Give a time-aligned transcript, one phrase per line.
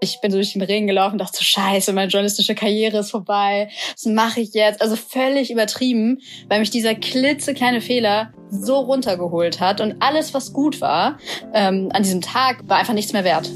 [0.00, 3.68] Ich bin so durch den Regen gelaufen dachte so, scheiße, meine journalistische Karriere ist vorbei.
[3.94, 4.80] Was mache ich jetzt?
[4.80, 9.80] Also völlig übertrieben, weil mich dieser klitzekleine Fehler so runtergeholt hat.
[9.80, 11.18] Und alles, was gut war
[11.52, 13.50] ähm, an diesem Tag, war einfach nichts mehr wert.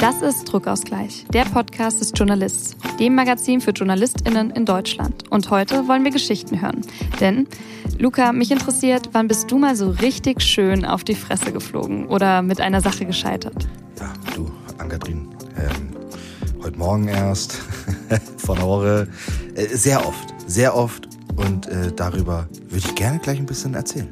[0.00, 5.30] Das ist Druckausgleich, der Podcast des Journalists, dem Magazin für JournalistInnen in Deutschland.
[5.30, 6.80] Und heute wollen wir Geschichten hören.
[7.20, 7.46] Denn,
[7.98, 12.42] Luca, mich interessiert, wann bist du mal so richtig schön auf die Fresse geflogen oder
[12.42, 13.68] mit einer Sache gescheitert?
[14.90, 15.94] Ankatrin, ähm,
[16.64, 17.52] heute Morgen erst,
[18.38, 19.06] vor einer Woche,
[19.54, 21.08] äh, sehr oft, sehr oft.
[21.36, 24.08] Und äh, darüber würde ich gerne gleich ein bisschen erzählen.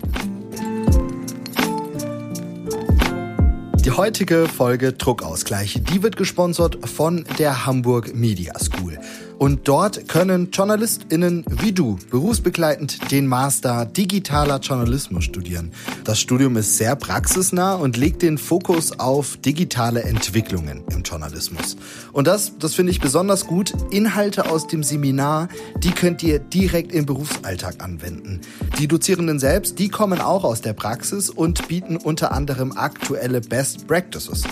[3.84, 9.00] Die heutige Folge Druckausgleich, die wird gesponsert von der Hamburg Media School.
[9.38, 15.72] Und dort können JournalistInnen wie du berufsbegleitend den Master Digitaler Journalismus studieren.
[16.02, 21.76] Das Studium ist sehr praxisnah und legt den Fokus auf digitale Entwicklungen im Journalismus.
[22.12, 23.72] Und das, das finde ich besonders gut.
[23.92, 25.48] Inhalte aus dem Seminar,
[25.78, 28.40] die könnt ihr direkt im Berufsalltag anwenden.
[28.80, 33.86] Die Dozierenden selbst, die kommen auch aus der Praxis und bieten unter anderem aktuelle Best
[33.86, 34.42] Practices.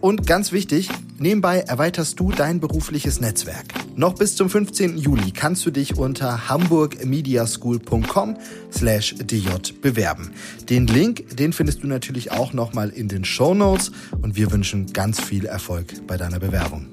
[0.00, 3.66] Und ganz wichtig, nebenbei erweiterst du dein berufliches Netzwerk.
[3.96, 4.96] Noch bis zum 15.
[4.98, 8.36] Juli kannst du dich unter hamburgmediaschool.com
[8.72, 10.32] slash dj bewerben.
[10.68, 13.90] Den Link, den findest du natürlich auch nochmal in den Show Notes
[14.22, 16.86] und wir wünschen ganz viel Erfolg bei deiner Bewerbung.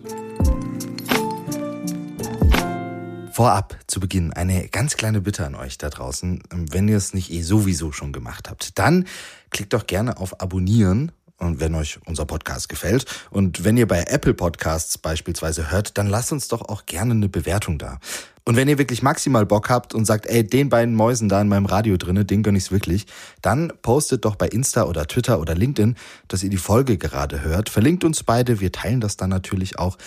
[3.32, 6.42] Vorab zu Beginn eine ganz kleine Bitte an euch da draußen.
[6.50, 9.06] Wenn ihr es nicht eh sowieso schon gemacht habt, dann
[9.52, 13.06] klickt doch gerne auf Abonnieren und wenn euch unser Podcast gefällt.
[13.30, 17.30] Und wenn ihr bei Apple Podcasts beispielsweise hört, dann lasst uns doch auch gerne eine
[17.30, 18.00] Bewertung da.
[18.44, 21.50] Und wenn ihr wirklich maximal Bock habt und sagt, ey, den beiden Mäusen da in
[21.50, 23.06] meinem Radio drinne, den gönn ich's wirklich,
[23.42, 25.96] dann postet doch bei Insta oder Twitter oder LinkedIn,
[26.28, 27.70] dass ihr die Folge gerade hört.
[27.70, 29.98] Verlinkt uns beide, wir teilen das dann natürlich auch.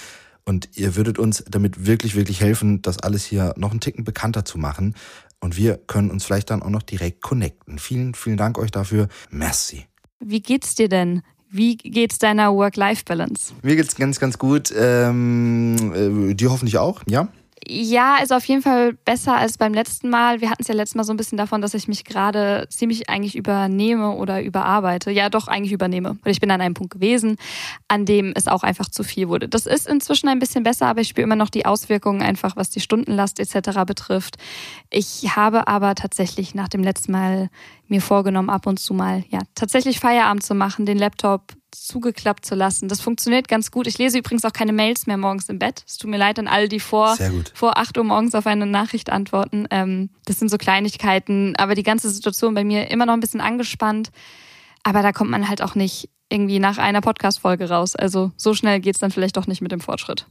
[0.44, 4.44] Und ihr würdet uns damit wirklich, wirklich helfen, das alles hier noch einen Ticken bekannter
[4.44, 4.94] zu machen.
[5.38, 7.78] Und wir können uns vielleicht dann auch noch direkt connecten.
[7.78, 9.08] Vielen, vielen Dank euch dafür.
[9.30, 9.89] Merci.
[10.20, 11.22] Wie geht's dir denn?
[11.50, 13.54] Wie geht's deiner Work-Life-Balance?
[13.62, 14.72] Mir geht's ganz, ganz gut.
[14.76, 17.28] Ähm, äh, dir hoffentlich auch, ja?
[17.68, 20.40] Ja, ist auf jeden Fall besser als beim letzten Mal.
[20.40, 23.10] Wir hatten es ja letztes Mal so ein bisschen davon, dass ich mich gerade ziemlich
[23.10, 25.10] eigentlich übernehme oder überarbeite.
[25.10, 26.10] Ja, doch eigentlich übernehme.
[26.10, 27.36] Und ich bin an einem Punkt gewesen,
[27.86, 29.46] an dem es auch einfach zu viel wurde.
[29.46, 32.70] Das ist inzwischen ein bisschen besser, aber ich spüre immer noch die Auswirkungen einfach, was
[32.70, 33.84] die Stundenlast etc.
[33.86, 34.36] betrifft.
[34.88, 37.50] Ich habe aber tatsächlich nach dem letzten Mal
[37.88, 42.54] mir vorgenommen, ab und zu mal ja tatsächlich Feierabend zu machen, den Laptop zugeklappt zu
[42.54, 42.88] lassen.
[42.88, 43.86] Das funktioniert ganz gut.
[43.86, 45.84] Ich lese übrigens auch keine Mails mehr morgens im Bett.
[45.86, 47.16] Es tut mir leid an alle, die vor,
[47.54, 49.66] vor 8 Uhr morgens auf eine Nachricht antworten.
[49.70, 53.40] Ähm, das sind so Kleinigkeiten, aber die ganze Situation bei mir immer noch ein bisschen
[53.40, 54.10] angespannt.
[54.82, 57.96] Aber da kommt man halt auch nicht irgendwie nach einer Podcast-Folge raus.
[57.96, 60.26] Also so schnell geht's dann vielleicht doch nicht mit dem Fortschritt.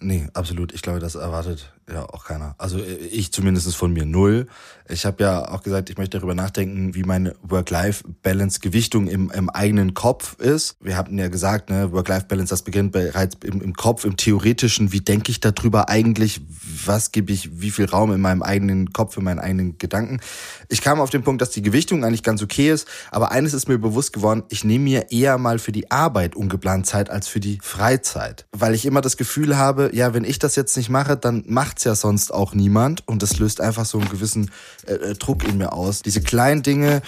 [0.00, 0.72] Nee, absolut.
[0.72, 2.54] Ich glaube, das erwartet ja auch keiner.
[2.58, 4.46] Also äh, ich zumindest von mir null.
[4.88, 9.94] Ich habe ja auch gesagt, ich möchte darüber nachdenken, wie meine Work-Life-Balance-Gewichtung im, im eigenen
[9.94, 10.76] Kopf ist.
[10.80, 14.92] Wir hatten ja gesagt, ne, Work-Life-Balance, das beginnt bereits im, im Kopf, im Theoretischen.
[14.92, 16.40] Wie denke ich darüber eigentlich?
[16.84, 20.20] Was gebe ich, wie viel Raum in meinem eigenen Kopf, in meinen eigenen Gedanken?
[20.68, 22.88] Ich kam auf den Punkt, dass die Gewichtung eigentlich ganz okay ist.
[23.10, 26.86] Aber eines ist mir bewusst geworden, ich nehme mir eher mal für die Arbeit ungeplant
[26.86, 28.46] Zeit als für die Freizeit.
[28.52, 31.84] Weil ich immer das Gefühl habe, ja, wenn ich das jetzt nicht mache, dann macht's
[31.84, 33.06] ja sonst auch niemand.
[33.06, 34.50] Und das löst einfach so einen gewissen
[34.86, 36.02] äh, äh, Druck in mir aus.
[36.02, 37.02] Diese kleinen Dinge,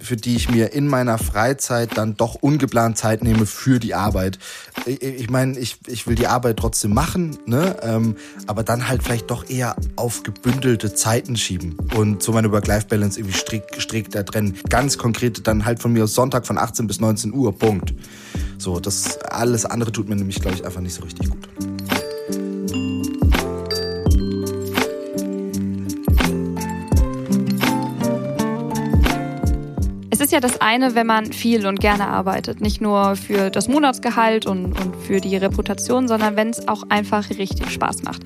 [0.00, 4.38] für die ich mir in meiner Freizeit dann doch ungeplant Zeit nehme für die Arbeit.
[4.86, 7.76] Ich, ich meine, ich, ich will die Arbeit trotzdem machen, ne?
[7.82, 8.16] Ähm,
[8.46, 13.38] aber dann halt vielleicht doch eher auf gebündelte Zeiten schieben und so meine Work-Life-Balance irgendwie
[13.38, 14.56] strikt, strikt da drin.
[14.68, 17.94] Ganz konkret dann halt von mir aus Sonntag von 18 bis 19 Uhr, Punkt.
[18.58, 21.48] So, das alles andere tut mir nämlich, glaube ich, einfach nicht so richtig gut.
[30.20, 32.60] Es ist ja das eine, wenn man viel und gerne arbeitet.
[32.60, 37.30] Nicht nur für das Monatsgehalt und, und für die Reputation, sondern wenn es auch einfach
[37.30, 38.20] richtig Spaß macht.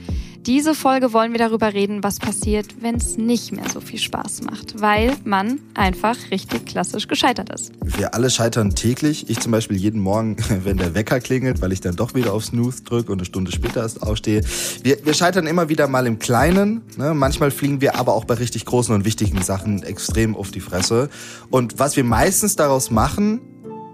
[0.47, 4.43] Diese Folge wollen wir darüber reden, was passiert, wenn es nicht mehr so viel Spaß
[4.43, 7.73] macht, weil man einfach richtig klassisch gescheitert ist.
[7.83, 9.31] Wir alle scheitern täglich.
[9.31, 12.45] Ich zum Beispiel jeden Morgen, wenn der Wecker klingelt, weil ich dann doch wieder auf
[12.45, 14.43] Snooze drücke und eine Stunde später erst aufstehe.
[14.83, 16.83] Wir, wir scheitern immer wieder mal im Kleinen.
[16.99, 17.15] Ne?
[17.15, 21.09] Manchmal fliegen wir aber auch bei richtig großen und wichtigen Sachen extrem auf die Fresse.
[21.49, 23.41] Und was wir meistens daraus machen,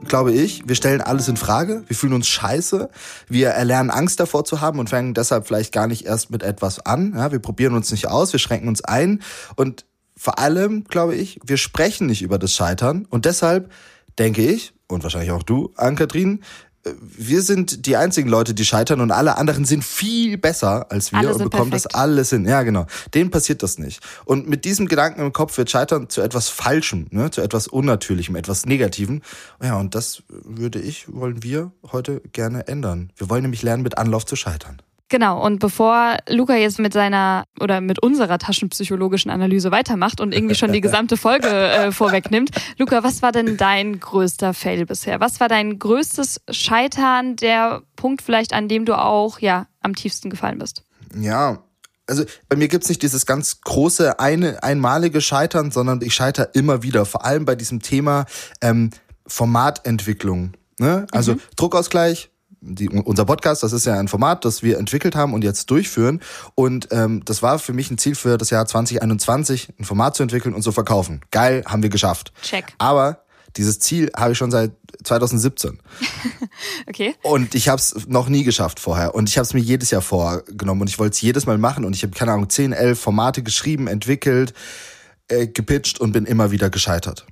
[0.06, 0.62] glaube ich.
[0.67, 1.85] Wir stellen alles in Frage.
[1.87, 2.88] Wir fühlen uns scheiße.
[3.29, 6.85] Wir erlernen Angst davor zu haben und fangen deshalb vielleicht gar nicht erst mit etwas
[6.85, 7.14] an.
[7.17, 8.32] Ja, wir probieren uns nicht aus.
[8.32, 9.23] Wir schränken uns ein.
[9.56, 9.85] Und
[10.17, 13.06] vor allem, glaube ich, wir sprechen nicht über das Scheitern.
[13.08, 13.73] Und deshalb
[14.19, 16.43] denke ich, und wahrscheinlich auch du, Ann-Kathrin,
[16.85, 21.19] wir sind die einzigen Leute, die scheitern und alle anderen sind viel besser als wir
[21.19, 21.93] Alle und bekommen perfekt.
[21.93, 22.47] das alles hin.
[22.47, 22.87] Ja, genau.
[23.15, 24.00] Denen passiert das nicht.
[24.25, 27.31] Und mit diesem Gedanken im Kopf wird Scheitern zu etwas Falschem, ne?
[27.31, 29.21] zu etwas Unnatürlichem, etwas Negativem.
[29.62, 33.12] Ja, und das würde ich, wollen wir heute gerne ändern.
[33.17, 34.81] Wir wollen nämlich lernen, mit Anlauf zu scheitern.
[35.11, 40.55] Genau, und bevor Luca jetzt mit seiner oder mit unserer taschenpsychologischen Analyse weitermacht und irgendwie
[40.55, 45.19] schon die gesamte Folge äh, vorwegnimmt, Luca, was war denn dein größter Fail bisher?
[45.19, 50.31] Was war dein größtes Scheitern, der Punkt vielleicht, an dem du auch ja am tiefsten
[50.31, 50.85] gefallen bist?
[51.19, 51.65] Ja,
[52.07, 56.85] also bei mir gibt's nicht dieses ganz große, eine, einmalige Scheitern, sondern ich scheitere immer
[56.85, 58.27] wieder, vor allem bei diesem Thema
[58.61, 58.91] ähm,
[59.27, 60.53] Formatentwicklung.
[60.79, 61.07] Ne?
[61.11, 62.30] Also Druckausgleich,
[62.61, 66.21] die, unser Podcast, das ist ja ein Format, das wir entwickelt haben und jetzt durchführen.
[66.55, 70.23] Und ähm, das war für mich ein Ziel für das Jahr 2021, ein Format zu
[70.23, 71.21] entwickeln und zu verkaufen.
[71.31, 72.33] Geil, haben wir geschafft.
[72.43, 72.75] Check.
[72.79, 73.25] Aber
[73.57, 74.73] dieses Ziel habe ich schon seit
[75.05, 75.79] 2017.
[76.87, 77.15] Okay.
[77.23, 79.15] Und ich habe es noch nie geschafft vorher.
[79.15, 80.83] Und ich habe es mir jedes Jahr vorgenommen.
[80.83, 81.85] Und ich wollte es jedes Mal machen.
[81.85, 84.53] Und ich habe, keine Ahnung, 10, 11 Formate geschrieben, entwickelt,
[85.29, 87.27] äh, gepitcht und bin immer wieder gescheitert.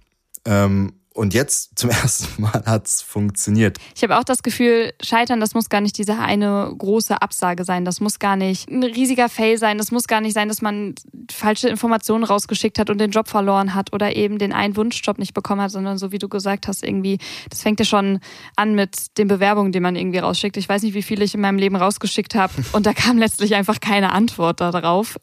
[0.44, 3.78] Ähm, und jetzt zum ersten Mal hat's funktioniert.
[3.94, 7.84] Ich habe auch das Gefühl, Scheitern, das muss gar nicht diese eine große Absage sein.
[7.84, 9.78] Das muss gar nicht ein riesiger Fail sein.
[9.78, 10.94] Das muss gar nicht sein, dass man
[11.30, 15.34] falsche Informationen rausgeschickt hat und den Job verloren hat oder eben den einen Wunschjob nicht
[15.34, 17.18] bekommen hat, sondern so wie du gesagt hast, irgendwie,
[17.50, 18.20] das fängt ja schon
[18.54, 20.56] an mit den Bewerbungen, die man irgendwie rausschickt.
[20.56, 23.56] Ich weiß nicht, wie viele ich in meinem Leben rausgeschickt habe und da kam letztlich
[23.56, 25.18] einfach keine Antwort darauf.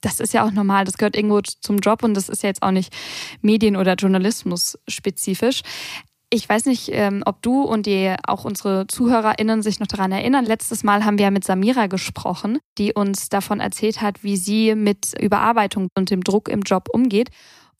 [0.00, 0.84] Das ist ja auch normal.
[0.84, 2.92] Das gehört irgendwo zum Job und das ist ja jetzt auch nicht
[3.42, 5.62] Medien- oder Journalismus spezifisch.
[6.32, 10.44] Ich weiß nicht, ähm, ob du und die, auch unsere ZuhörerInnen sich noch daran erinnern.
[10.44, 14.76] Letztes Mal haben wir ja mit Samira gesprochen, die uns davon erzählt hat, wie sie
[14.76, 17.30] mit Überarbeitung und dem Druck im Job umgeht.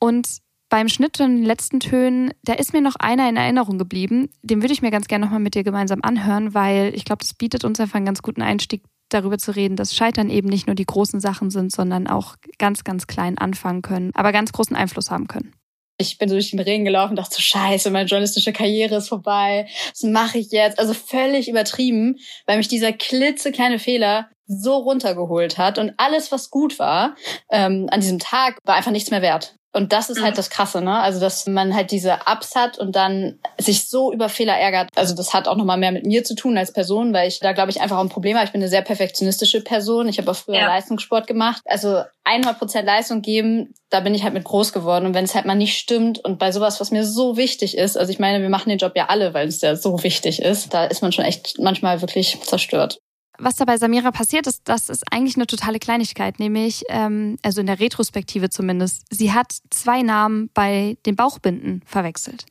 [0.00, 4.30] Und beim Schnitt und den letzten Tönen, da ist mir noch einer in Erinnerung geblieben.
[4.42, 7.34] Den würde ich mir ganz gerne nochmal mit dir gemeinsam anhören, weil ich glaube, das
[7.34, 10.76] bietet uns einfach einen ganz guten Einstieg darüber zu reden, dass Scheitern eben nicht nur
[10.76, 15.10] die großen Sachen sind, sondern auch ganz, ganz klein anfangen können, aber ganz großen Einfluss
[15.10, 15.54] haben können.
[15.98, 19.68] Ich bin so durch den Regen gelaufen, dachte so, scheiße, meine journalistische Karriere ist vorbei.
[19.90, 20.78] Was mache ich jetzt?
[20.78, 22.16] Also völlig übertrieben,
[22.46, 25.78] weil mich dieser klitzekleine Fehler so runtergeholt hat.
[25.78, 27.16] Und alles, was gut war
[27.50, 29.56] ähm, an diesem Tag, war einfach nichts mehr wert.
[29.72, 30.98] Und das ist halt das Krasse, ne?
[30.98, 34.88] Also, dass man halt diese Ups hat und dann sich so über Fehler ärgert.
[34.96, 37.52] Also, das hat auch nochmal mehr mit mir zu tun als Person, weil ich da,
[37.52, 38.46] glaube ich, einfach auch ein Problem habe.
[38.46, 40.08] Ich bin eine sehr perfektionistische Person.
[40.08, 40.66] Ich habe auch früher Ja.
[40.66, 41.62] Leistungssport gemacht.
[41.66, 45.06] Also, 100% Leistung geben, da bin ich halt mit groß geworden.
[45.06, 47.96] Und wenn es halt mal nicht stimmt und bei sowas, was mir so wichtig ist,
[47.96, 50.74] also ich meine, wir machen den Job ja alle, weil es ja so wichtig ist,
[50.74, 52.98] da ist man schon echt manchmal wirklich zerstört.
[53.40, 57.60] Was da bei Samira passiert ist, das ist eigentlich eine totale Kleinigkeit, nämlich, ähm, also
[57.60, 62.46] in der Retrospektive zumindest, sie hat zwei Namen bei den Bauchbinden verwechselt.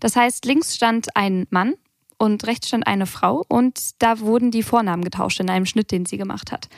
[0.00, 1.74] Das heißt, links stand ein Mann
[2.18, 6.06] und rechts stand eine Frau und da wurden die Vornamen getauscht in einem Schnitt, den
[6.06, 6.68] sie gemacht hat.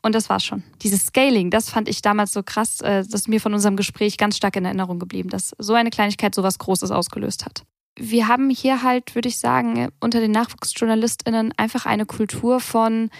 [0.00, 0.62] Und das war's schon.
[0.82, 4.16] Dieses Scaling, das fand ich damals so krass, äh, das ist mir von unserem Gespräch
[4.16, 7.64] ganz stark in Erinnerung geblieben, dass so eine Kleinigkeit so was Großes ausgelöst hat
[7.98, 13.10] wir haben hier halt, würde ich sagen, unter den NachwuchsjournalistInnen einfach eine Kultur von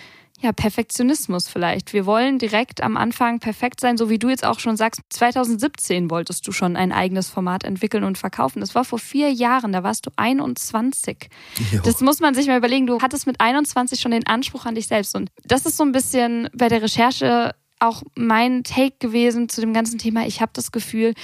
[0.41, 1.93] ja, Perfektionismus vielleicht.
[1.93, 5.01] Wir wollen direkt am Anfang perfekt sein, so wie du jetzt auch schon sagst.
[5.11, 8.61] 2017 wolltest du schon ein eigenes Format entwickeln und verkaufen.
[8.61, 11.29] Das war vor vier Jahren, da warst du 21.
[11.73, 11.81] Jo.
[11.83, 12.87] Das muss man sich mal überlegen.
[12.87, 15.17] Du hattest mit 21 schon den Anspruch an dich selbst.
[15.17, 19.73] Und das ist so ein bisschen bei der Recherche auch mein Take gewesen zu dem
[19.73, 20.27] ganzen Thema.
[20.27, 21.15] Ich habe das Gefühl,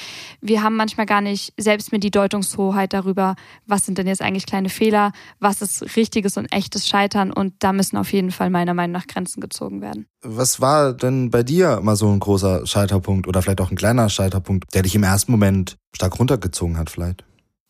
[0.40, 4.46] wir haben manchmal gar nicht selbst mehr die Deutungshoheit darüber, was sind denn jetzt eigentlich
[4.46, 8.75] kleine Fehler, was ist richtiges und echtes Scheitern und da müssen auf jeden Fall meiner
[8.75, 10.06] Meinung nach Grenzen gezogen werden.
[10.23, 14.08] Was war denn bei dir mal so ein großer Scheiterpunkt oder vielleicht auch ein kleiner
[14.08, 17.25] Scheiterpunkt, der dich im ersten Moment stark runtergezogen hat vielleicht?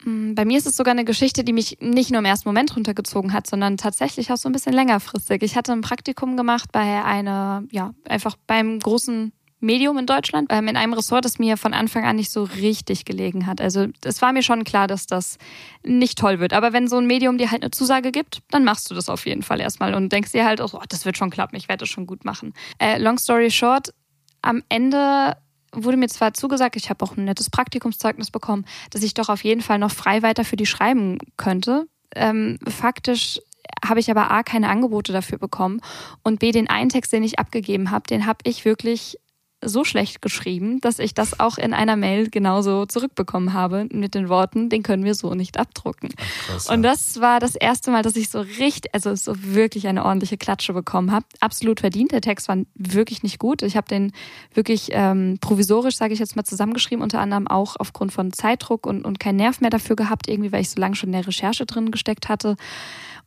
[0.05, 2.75] Mm, Bei mir ist es sogar eine Geschichte, die mich nicht nur im ersten Moment
[2.77, 5.43] runtergezogen hat, sondern tatsächlich auch so ein bisschen längerfristig.
[5.43, 10.69] Ich hatte ein Praktikum gemacht bei einer, ja, einfach beim großen Medium in Deutschland, ähm,
[10.69, 13.63] in einem Ressort, das mir von Anfang an nicht so richtig gelegen hat.
[13.63, 15.39] Also es war mir schon klar, dass das
[15.83, 16.53] nicht toll wird.
[16.53, 19.25] Aber wenn so ein Medium dir halt eine Zusage gibt, dann machst du das auf
[19.25, 21.81] jeden Fall erstmal und denkst dir halt auch, oh, das wird schon klappen, ich werde
[21.83, 22.53] das schon gut machen.
[22.79, 23.95] Äh, long story short,
[24.43, 25.35] am Ende
[25.76, 29.45] wurde mir zwar zugesagt, ich habe auch ein nettes Praktikumszeugnis bekommen, dass ich doch auf
[29.45, 31.87] jeden Fall noch frei weiter für die schreiben könnte.
[32.14, 33.40] Ähm, faktisch
[33.85, 35.81] habe ich aber A, keine Angebote dafür bekommen
[36.23, 39.19] und B, den einen Text, den ich abgegeben habe, den habe ich wirklich
[39.68, 44.28] so schlecht geschrieben, dass ich das auch in einer Mail genauso zurückbekommen habe mit den
[44.28, 46.11] Worten, den können wir so nicht abdrucken.
[46.47, 46.75] Krass, ja.
[46.75, 50.37] Und das war das erste Mal, dass ich so richtig, also so wirklich eine ordentliche
[50.37, 51.26] Klatsche bekommen habe.
[51.40, 52.12] Absolut verdient.
[52.12, 53.62] Der Text war wirklich nicht gut.
[53.62, 54.12] Ich habe den
[54.52, 59.04] wirklich ähm, provisorisch, sage ich jetzt mal, zusammengeschrieben, unter anderem auch aufgrund von Zeitdruck und,
[59.04, 61.66] und kein Nerv mehr dafür gehabt, irgendwie, weil ich so lange schon in der Recherche
[61.66, 62.56] drin gesteckt hatte.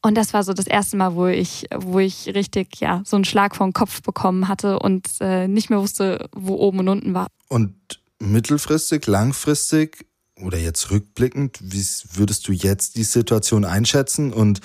[0.02, 3.26] Und das war so das erste Mal, wo ich, wo ich richtig, ja, so einen
[3.26, 7.14] Schlag vor den Kopf bekommen hatte und äh, nicht mehr wusste, wo oben und unten
[7.14, 7.28] war.
[7.50, 7.76] Und
[8.20, 10.06] mittelfristig, langfristig
[10.42, 14.62] oder jetzt rückblickend, wie würdest du jetzt die Situation einschätzen und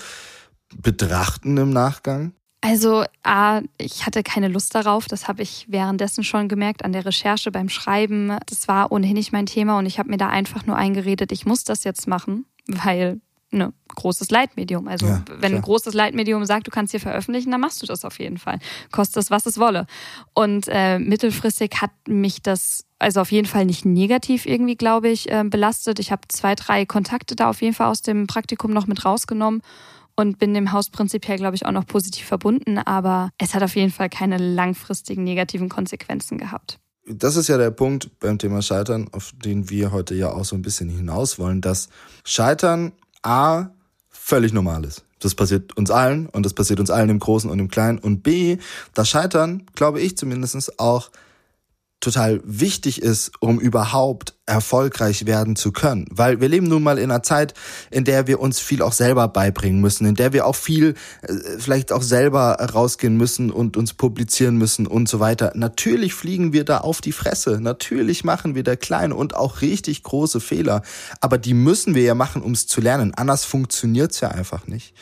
[0.75, 2.33] betrachten im Nachgang?
[2.61, 5.07] Also, A, ich hatte keine Lust darauf.
[5.07, 8.37] Das habe ich währenddessen schon gemerkt an der Recherche beim Schreiben.
[8.45, 11.45] Das war ohnehin nicht mein Thema und ich habe mir da einfach nur eingeredet, ich
[11.45, 13.19] muss das jetzt machen, weil
[13.53, 14.87] ne, großes Leitmedium.
[14.87, 18.03] Also ja, wenn ein großes Leitmedium sagt, du kannst hier veröffentlichen, dann machst du das
[18.05, 18.59] auf jeden Fall.
[18.91, 19.85] Kostet es, was es wolle.
[20.33, 25.29] Und äh, mittelfristig hat mich das also auf jeden Fall nicht negativ irgendwie, glaube ich,
[25.29, 25.99] äh, belastet.
[25.99, 29.61] Ich habe zwei, drei Kontakte da auf jeden Fall aus dem Praktikum noch mit rausgenommen
[30.15, 32.77] und bin dem Haus prinzipiell, glaube ich, auch noch positiv verbunden.
[32.77, 36.79] Aber es hat auf jeden Fall keine langfristigen negativen Konsequenzen gehabt.
[37.05, 40.55] Das ist ja der Punkt beim Thema Scheitern, auf den wir heute ja auch so
[40.55, 41.89] ein bisschen hinaus wollen, dass
[42.23, 43.69] Scheitern A,
[44.09, 45.03] völlig normal ist.
[45.19, 47.97] Das passiert uns allen und das passiert uns allen im Großen und im Kleinen.
[47.97, 48.57] Und B,
[48.93, 51.09] das Scheitern, glaube ich zumindest auch
[52.03, 56.05] total wichtig ist, um überhaupt erfolgreich werden zu können.
[56.11, 57.53] Weil wir leben nun mal in einer Zeit,
[57.91, 61.33] in der wir uns viel auch selber beibringen müssen, in der wir auch viel äh,
[61.59, 65.53] vielleicht auch selber rausgehen müssen und uns publizieren müssen und so weiter.
[65.55, 67.59] Natürlich fliegen wir da auf die Fresse.
[67.61, 70.81] Natürlich machen wir da kleine und auch richtig große Fehler.
[71.21, 73.13] Aber die müssen wir ja machen, um es zu lernen.
[73.13, 74.93] Anders funktioniert's ja einfach nicht.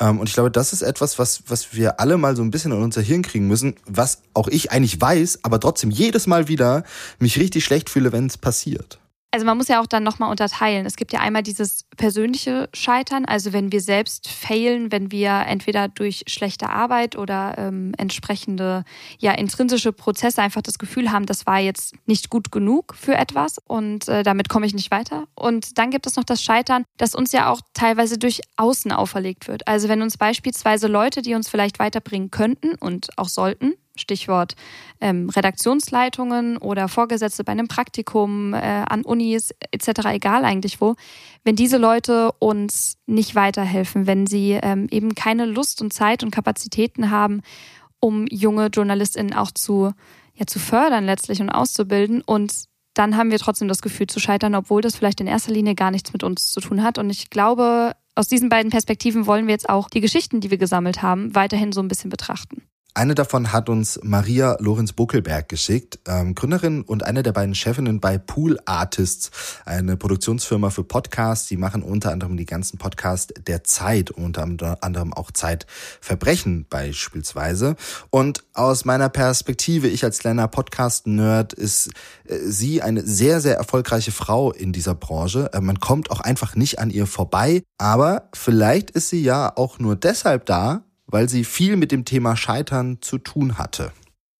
[0.00, 2.72] Ähm, und ich glaube, das ist etwas, was, was wir alle mal so ein bisschen
[2.72, 6.84] in unser Hirn kriegen müssen, was auch ich eigentlich weiß, aber trotzdem jedes Mal wieder
[7.18, 8.98] mich richtig schlecht fühle, wenn es passiert.
[9.30, 10.86] Also man muss ja auch dann nochmal unterteilen.
[10.86, 15.88] Es gibt ja einmal dieses persönliche Scheitern, also wenn wir selbst failen, wenn wir entweder
[15.88, 18.84] durch schlechte Arbeit oder ähm, entsprechende
[19.18, 23.58] ja intrinsische Prozesse einfach das Gefühl haben, das war jetzt nicht gut genug für etwas
[23.66, 25.24] und äh, damit komme ich nicht weiter.
[25.34, 29.46] Und dann gibt es noch das Scheitern, das uns ja auch teilweise durch Außen auferlegt
[29.46, 29.68] wird.
[29.68, 34.54] Also wenn uns beispielsweise Leute, die uns vielleicht weiterbringen könnten und auch sollten, Stichwort
[35.00, 40.94] ähm, Redaktionsleitungen oder Vorgesetzte bei einem Praktikum äh, an Unis etc., egal eigentlich wo,
[41.44, 46.30] wenn diese Leute uns nicht weiterhelfen, wenn sie ähm, eben keine Lust und Zeit und
[46.30, 47.42] Kapazitäten haben,
[48.00, 49.92] um junge JournalistInnen auch zu,
[50.34, 54.56] ja, zu fördern letztlich und auszubilden und dann haben wir trotzdem das Gefühl zu scheitern,
[54.56, 56.98] obwohl das vielleicht in erster Linie gar nichts mit uns zu tun hat.
[56.98, 60.58] Und ich glaube, aus diesen beiden Perspektiven wollen wir jetzt auch die Geschichten, die wir
[60.58, 62.62] gesammelt haben, weiterhin so ein bisschen betrachten.
[62.94, 68.00] Eine davon hat uns Maria Lorenz Buckelberg geschickt, ähm, Gründerin und eine der beiden Chefinnen
[68.00, 69.30] bei Pool Artists,
[69.64, 71.46] eine Produktionsfirma für Podcasts.
[71.46, 74.42] Die machen unter anderem die ganzen Podcasts der Zeit, unter
[74.80, 77.76] anderem auch Zeitverbrechen beispielsweise.
[78.10, 81.90] Und aus meiner Perspektive, ich als kleiner Podcast-Nerd, ist
[82.24, 85.50] äh, sie eine sehr, sehr erfolgreiche Frau in dieser Branche.
[85.52, 87.62] Äh, man kommt auch einfach nicht an ihr vorbei.
[87.78, 92.36] Aber vielleicht ist sie ja auch nur deshalb da, weil sie viel mit dem Thema
[92.36, 93.92] Scheitern zu tun hatte.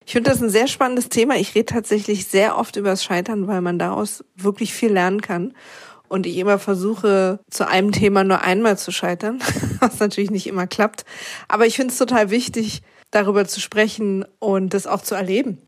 [0.04, 1.36] Ich finde das ein sehr spannendes Thema.
[1.36, 5.52] Ich rede tatsächlich sehr oft über das Scheitern, weil man daraus wirklich viel lernen kann.
[6.08, 9.40] Und ich immer versuche, zu einem Thema nur einmal zu scheitern,
[9.80, 11.04] was natürlich nicht immer klappt.
[11.48, 15.58] Aber ich finde es total wichtig, darüber zu sprechen und das auch zu erleben.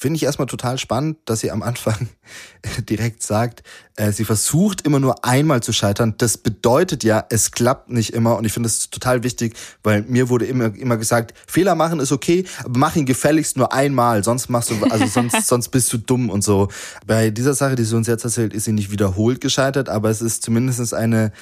[0.00, 2.08] Finde ich erstmal total spannend, dass sie am Anfang
[2.88, 3.64] direkt sagt,
[3.96, 6.14] äh, sie versucht immer nur einmal zu scheitern.
[6.18, 8.36] Das bedeutet ja, es klappt nicht immer.
[8.36, 12.12] Und ich finde das total wichtig, weil mir wurde immer, immer gesagt, Fehler machen ist
[12.12, 15.98] okay, aber mach ihn gefälligst nur einmal, sonst machst du, also sonst, sonst bist du
[15.98, 16.68] dumm und so.
[17.04, 20.22] Bei dieser Sache, die sie uns jetzt erzählt, ist sie nicht wiederholt gescheitert, aber es
[20.22, 21.32] ist zumindest eine,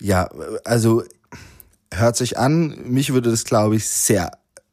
[0.00, 0.30] ja,
[0.64, 1.04] also
[1.92, 4.30] hört sich an, mich würde das, glaube ich, sehr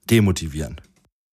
[0.09, 0.79] demotivieren.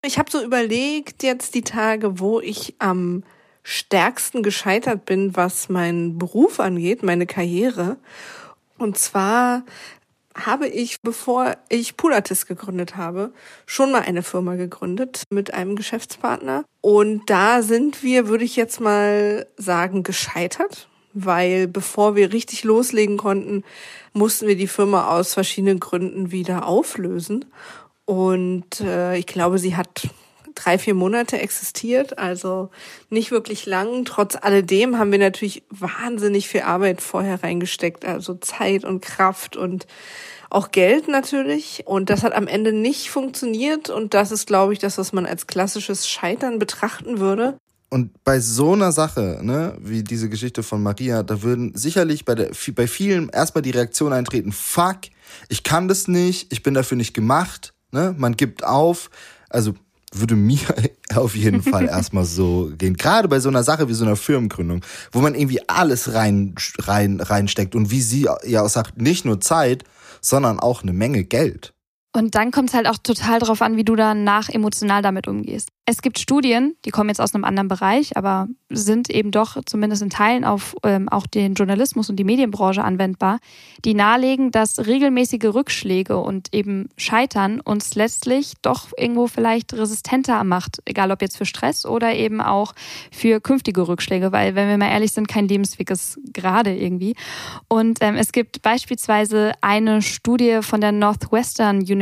[0.03, 3.23] Ich habe so überlegt jetzt die Tage, wo ich am
[3.63, 7.99] stärksten gescheitert bin, was meinen Beruf angeht, meine Karriere.
[8.79, 9.63] Und zwar
[10.35, 13.33] habe ich, bevor ich Pulatis gegründet habe,
[13.67, 16.65] schon mal eine Firma gegründet mit einem Geschäftspartner.
[16.81, 23.19] Und da sind wir, würde ich jetzt mal sagen, gescheitert, weil bevor wir richtig loslegen
[23.19, 23.65] konnten,
[24.15, 27.45] mussten wir die Firma aus verschiedenen Gründen wieder auflösen.
[28.11, 30.09] Und äh, ich glaube, sie hat
[30.57, 32.71] drei, vier Monate existiert, also
[33.09, 34.05] nicht wirklich lang.
[34.05, 39.87] Trotz alledem haben wir natürlich wahnsinnig viel Arbeit vorher reingesteckt, also Zeit und Kraft und
[40.51, 41.85] auch Geld natürlich.
[41.87, 43.91] Und das hat am Ende nicht funktioniert.
[43.91, 47.59] Und das ist, glaube ich, das, was man als klassisches Scheitern betrachten würde.
[47.91, 52.35] Und bei so einer Sache, ne, wie diese Geschichte von Maria, da würden sicherlich bei,
[52.35, 55.03] der, bei vielen erstmal die Reaktion eintreten, fuck,
[55.49, 59.11] ich kann das nicht, ich bin dafür nicht gemacht, ne, man gibt auf.
[59.49, 59.75] Also
[60.13, 60.61] würde mir
[61.15, 62.97] auf jeden Fall erstmal so gehen.
[62.97, 67.21] Gerade bei so einer Sache wie so einer Firmengründung, wo man irgendwie alles rein, rein,
[67.21, 69.85] reinsteckt und wie sie ja auch sagt, nicht nur Zeit,
[70.21, 71.73] sondern auch eine Menge Geld.
[72.13, 75.69] Und dann kommt es halt auch total darauf an, wie du danach emotional damit umgehst.
[75.87, 80.03] Es gibt Studien, die kommen jetzt aus einem anderen Bereich, aber sind eben doch zumindest
[80.03, 83.39] in Teilen auf ähm, auch den Journalismus und die Medienbranche anwendbar,
[83.85, 90.81] die nahelegen, dass regelmäßige Rückschläge und eben Scheitern uns letztlich doch irgendwo vielleicht resistenter macht,
[90.85, 92.75] egal ob jetzt für Stress oder eben auch
[93.11, 97.17] für künftige Rückschläge, weil wenn wir mal ehrlich sind, kein Lebensweg ist gerade irgendwie.
[97.67, 102.00] Und ähm, es gibt beispielsweise eine Studie von der Northwestern University,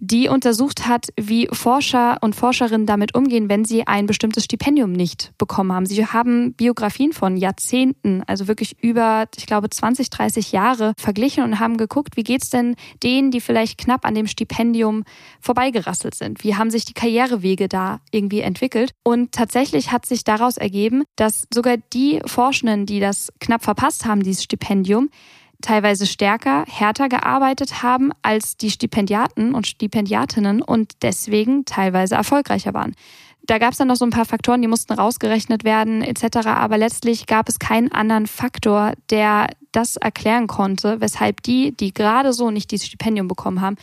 [0.00, 4.92] die untersucht hat, wie Forscher und Forscher Forscherinnen damit umgehen, wenn sie ein bestimmtes Stipendium
[4.92, 5.84] nicht bekommen haben.
[5.84, 11.60] Sie haben Biografien von Jahrzehnten, also wirklich über, ich glaube, 20, 30 Jahre verglichen und
[11.60, 15.04] haben geguckt, wie geht es denn denen, die vielleicht knapp an dem Stipendium
[15.40, 16.44] vorbeigerasselt sind?
[16.44, 18.92] Wie haben sich die Karrierewege da irgendwie entwickelt?
[19.02, 24.22] Und tatsächlich hat sich daraus ergeben, dass sogar die Forschenden, die das knapp verpasst haben,
[24.22, 25.10] dieses Stipendium,
[25.62, 32.94] teilweise stärker, härter gearbeitet haben als die Stipendiaten und Stipendiatinnen und deswegen teilweise erfolgreicher waren.
[33.46, 36.48] Da gab es dann noch so ein paar Faktoren, die mussten rausgerechnet werden etc.
[36.48, 42.32] Aber letztlich gab es keinen anderen Faktor, der das erklären konnte, weshalb die, die gerade
[42.32, 43.76] so nicht dieses Stipendium bekommen haben,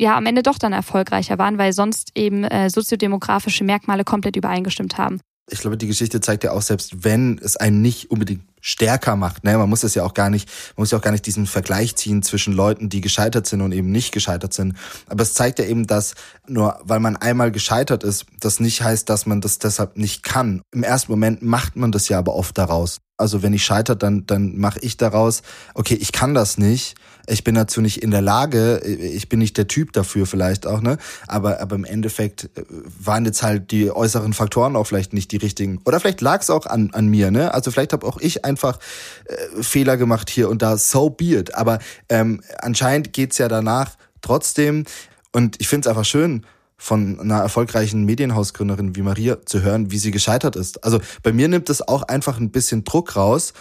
[0.00, 4.96] ja am Ende doch dann erfolgreicher waren, weil sonst eben äh, soziodemografische Merkmale komplett übereingestimmt
[4.96, 5.20] haben.
[5.50, 9.44] Ich glaube, die Geschichte zeigt ja auch, selbst wenn es einen nicht unbedingt stärker macht.
[9.44, 9.58] Ne?
[9.58, 11.96] Man muss das ja auch gar nicht, man muss ja auch gar nicht diesen Vergleich
[11.96, 14.76] ziehen zwischen Leuten, die gescheitert sind und eben nicht gescheitert sind.
[15.08, 16.14] Aber es zeigt ja eben, dass
[16.46, 20.62] nur weil man einmal gescheitert ist, das nicht heißt, dass man das deshalb nicht kann.
[20.70, 23.00] Im ersten Moment macht man das ja aber oft daraus.
[23.16, 25.42] Also wenn ich scheitere, dann, dann mache ich daraus,
[25.74, 26.94] okay, ich kann das nicht,
[27.26, 30.80] ich bin dazu nicht in der Lage, ich bin nicht der Typ dafür vielleicht auch,
[30.80, 30.98] ne?
[31.26, 32.64] Aber, aber im Endeffekt äh,
[32.98, 35.80] waren jetzt halt die äußeren Faktoren auch vielleicht nicht die richtigen.
[35.84, 37.54] Oder vielleicht lag es auch an, an mir, ne?
[37.54, 38.78] Also vielleicht habe auch ich einfach
[39.26, 41.54] äh, Fehler gemacht hier und da, so be it.
[41.54, 44.84] Aber ähm, anscheinend geht's ja danach trotzdem.
[45.32, 46.44] Und ich finde es einfach schön,
[46.82, 50.82] von einer erfolgreichen Medienhausgründerin wie Maria zu hören, wie sie gescheitert ist.
[50.82, 53.52] Also bei mir nimmt es auch einfach ein bisschen Druck raus.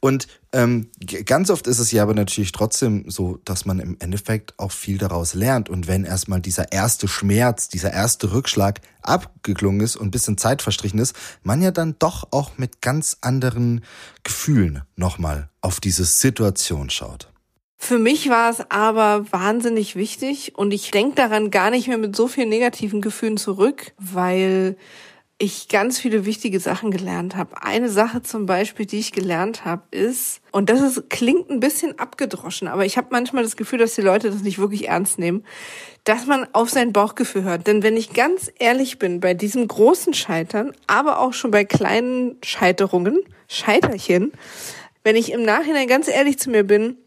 [0.00, 0.90] Und ähm,
[1.26, 4.96] ganz oft ist es ja aber natürlich trotzdem so, dass man im Endeffekt auch viel
[4.96, 5.68] daraus lernt.
[5.68, 10.62] Und wenn erstmal dieser erste Schmerz, dieser erste Rückschlag abgeklungen ist und ein bisschen Zeit
[10.62, 13.84] verstrichen ist, man ja dann doch auch mit ganz anderen
[14.24, 17.28] Gefühlen nochmal auf diese Situation schaut.
[17.76, 22.14] Für mich war es aber wahnsinnig wichtig und ich denke daran gar nicht mehr mit
[22.14, 24.76] so vielen negativen Gefühlen zurück, weil
[25.42, 27.62] ich ganz viele wichtige Sachen gelernt habe.
[27.62, 31.98] Eine Sache zum Beispiel, die ich gelernt habe, ist, und das ist, klingt ein bisschen
[31.98, 35.44] abgedroschen, aber ich habe manchmal das Gefühl, dass die Leute das nicht wirklich ernst nehmen,
[36.04, 37.66] dass man auf sein Bauchgefühl hört.
[37.66, 42.36] Denn wenn ich ganz ehrlich bin, bei diesem großen Scheitern, aber auch schon bei kleinen
[42.44, 44.32] Scheiterungen, Scheiterchen,
[45.04, 46.98] wenn ich im Nachhinein ganz ehrlich zu mir bin,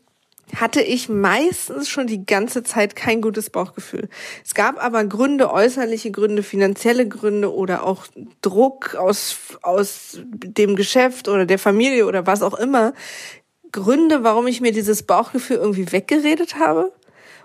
[0.56, 4.10] hatte ich meistens schon die ganze Zeit kein gutes Bauchgefühl.
[4.46, 8.06] Es gab aber Gründe, äußerliche Gründe, finanzielle Gründe oder auch
[8.42, 12.94] Druck aus, aus dem Geschäft oder der Familie oder was auch immer.
[13.72, 16.94] Gründe, warum ich mir dieses Bauchgefühl irgendwie weggeredet habe.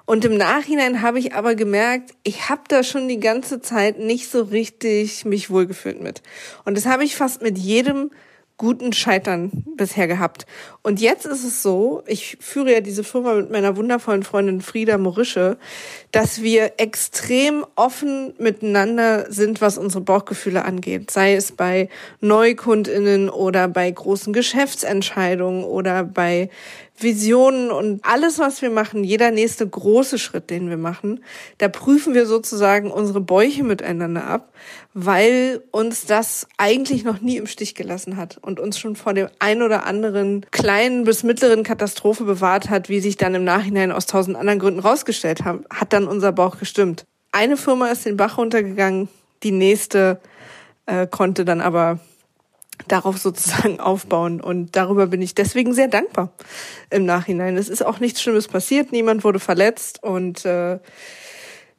[0.04, 4.30] Und im Nachhinein habe ich aber gemerkt, ich habe da schon die ganze Zeit nicht
[4.30, 6.22] so richtig mich wohlgefühlt mit.
[6.64, 8.10] Und das habe ich fast mit jedem
[8.58, 10.44] guten Scheitern bisher gehabt.
[10.82, 14.98] Und jetzt ist es so, ich führe ja diese Firma mit meiner wundervollen Freundin Frieda
[14.98, 15.56] Morische,
[16.10, 21.10] dass wir extrem offen miteinander sind, was unsere Bauchgefühle angeht.
[21.10, 21.88] Sei es bei
[22.20, 26.50] NeukundInnen oder bei großen Geschäftsentscheidungen oder bei
[27.00, 31.22] Visionen und alles, was wir machen, jeder nächste große Schritt, den wir machen,
[31.58, 34.52] da prüfen wir sozusagen unsere Bäuche miteinander ab,
[34.94, 39.28] weil uns das eigentlich noch nie im Stich gelassen hat und uns schon vor dem
[39.38, 44.06] ein oder anderen kleinen bis mittleren Katastrophe bewahrt hat, wie sich dann im Nachhinein aus
[44.06, 47.04] tausend anderen Gründen rausgestellt haben, hat dann unser Bauch gestimmt.
[47.30, 49.08] Eine Firma ist den Bach runtergegangen,
[49.42, 50.20] die nächste
[50.86, 52.00] äh, konnte dann aber
[52.86, 54.40] darauf sozusagen aufbauen.
[54.40, 56.32] Und darüber bin ich deswegen sehr dankbar
[56.90, 57.56] im Nachhinein.
[57.56, 60.78] Es ist auch nichts Schlimmes passiert, niemand wurde verletzt und äh,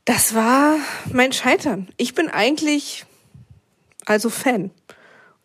[0.06, 0.76] das war
[1.12, 1.88] mein Scheitern.
[1.98, 3.06] Ich bin eigentlich
[4.06, 4.72] also Fan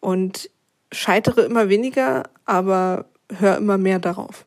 [0.01, 0.49] und
[0.91, 3.07] scheitere immer weniger, aber
[3.39, 4.47] höre immer mehr darauf.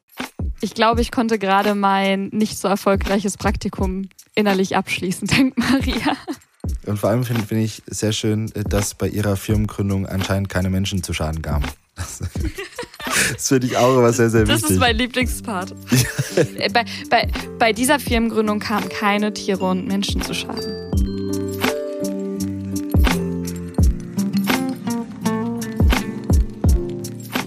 [0.60, 6.18] Ich glaube, ich konnte gerade mein nicht so erfolgreiches Praktikum innerlich abschließen, denkt Maria.
[6.86, 11.04] Und vor allem finde find ich sehr schön, dass bei ihrer Firmengründung anscheinend keine Menschen
[11.04, 11.66] zu Schaden kamen.
[11.96, 12.20] Das,
[13.34, 14.62] das finde ich auch immer sehr, sehr wichtig.
[14.62, 15.74] Das ist mein Lieblingspart.
[16.36, 17.28] Äh, bei, bei,
[17.58, 20.88] bei dieser Firmengründung kamen keine Tiere und Menschen zu Schaden.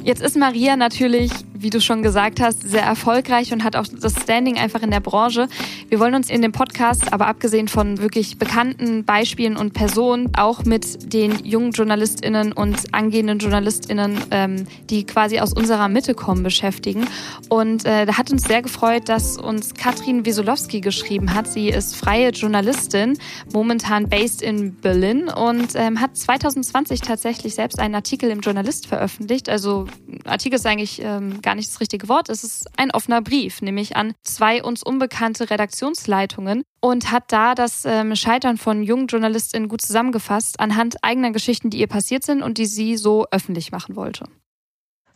[0.03, 1.31] Jetzt ist Maria natürlich
[1.63, 5.01] wie du schon gesagt hast, sehr erfolgreich und hat auch das Standing einfach in der
[5.01, 5.49] Branche.
[5.89, 10.65] Wir wollen uns in dem Podcast, aber abgesehen von wirklich bekannten Beispielen und Personen, auch
[10.65, 17.07] mit den jungen JournalistInnen und angehenden JournalistInnen, ähm, die quasi aus unserer Mitte kommen, beschäftigen.
[17.49, 21.47] Und äh, da hat uns sehr gefreut, dass uns Katrin Wiesolowski geschrieben hat.
[21.47, 23.19] Sie ist freie Journalistin,
[23.53, 29.49] momentan based in Berlin und ähm, hat 2020 tatsächlich selbst einen Artikel im Journalist veröffentlicht.
[29.49, 29.87] Also
[30.25, 32.29] Artikel ist eigentlich ähm, gar nicht das richtige Wort.
[32.29, 37.85] Es ist ein offener Brief, nämlich an zwei uns unbekannte Redaktionsleitungen und hat da das
[37.85, 42.59] ähm, Scheitern von jungen JournalistInnen gut zusammengefasst anhand eigener Geschichten, die ihr passiert sind und
[42.59, 44.27] die sie so öffentlich machen wollte.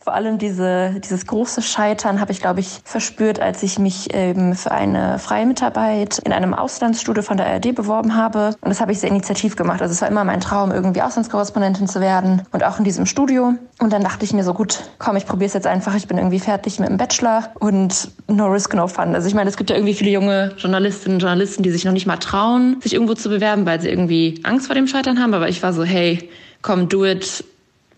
[0.05, 4.53] Vor allem diese, dieses große Scheitern habe ich, glaube ich, verspürt, als ich mich eben
[4.53, 8.49] für eine freie Mitarbeit in einem Auslandsstudio von der ARD beworben habe.
[8.61, 9.81] Und das habe ich sehr initiativ gemacht.
[9.81, 13.55] Also es war immer mein Traum, irgendwie Auslandskorrespondentin zu werden und auch in diesem Studio.
[13.79, 15.95] Und dann dachte ich mir so, gut, komm, ich probiere es jetzt einfach.
[15.95, 19.15] Ich bin irgendwie fertig mit dem Bachelor und no risk, no fun.
[19.15, 21.93] Also ich meine, es gibt ja irgendwie viele junge Journalistinnen und Journalisten, die sich noch
[21.93, 25.33] nicht mal trauen, sich irgendwo zu bewerben, weil sie irgendwie Angst vor dem Scheitern haben.
[25.33, 26.29] Aber ich war so, hey,
[26.61, 27.43] komm, do it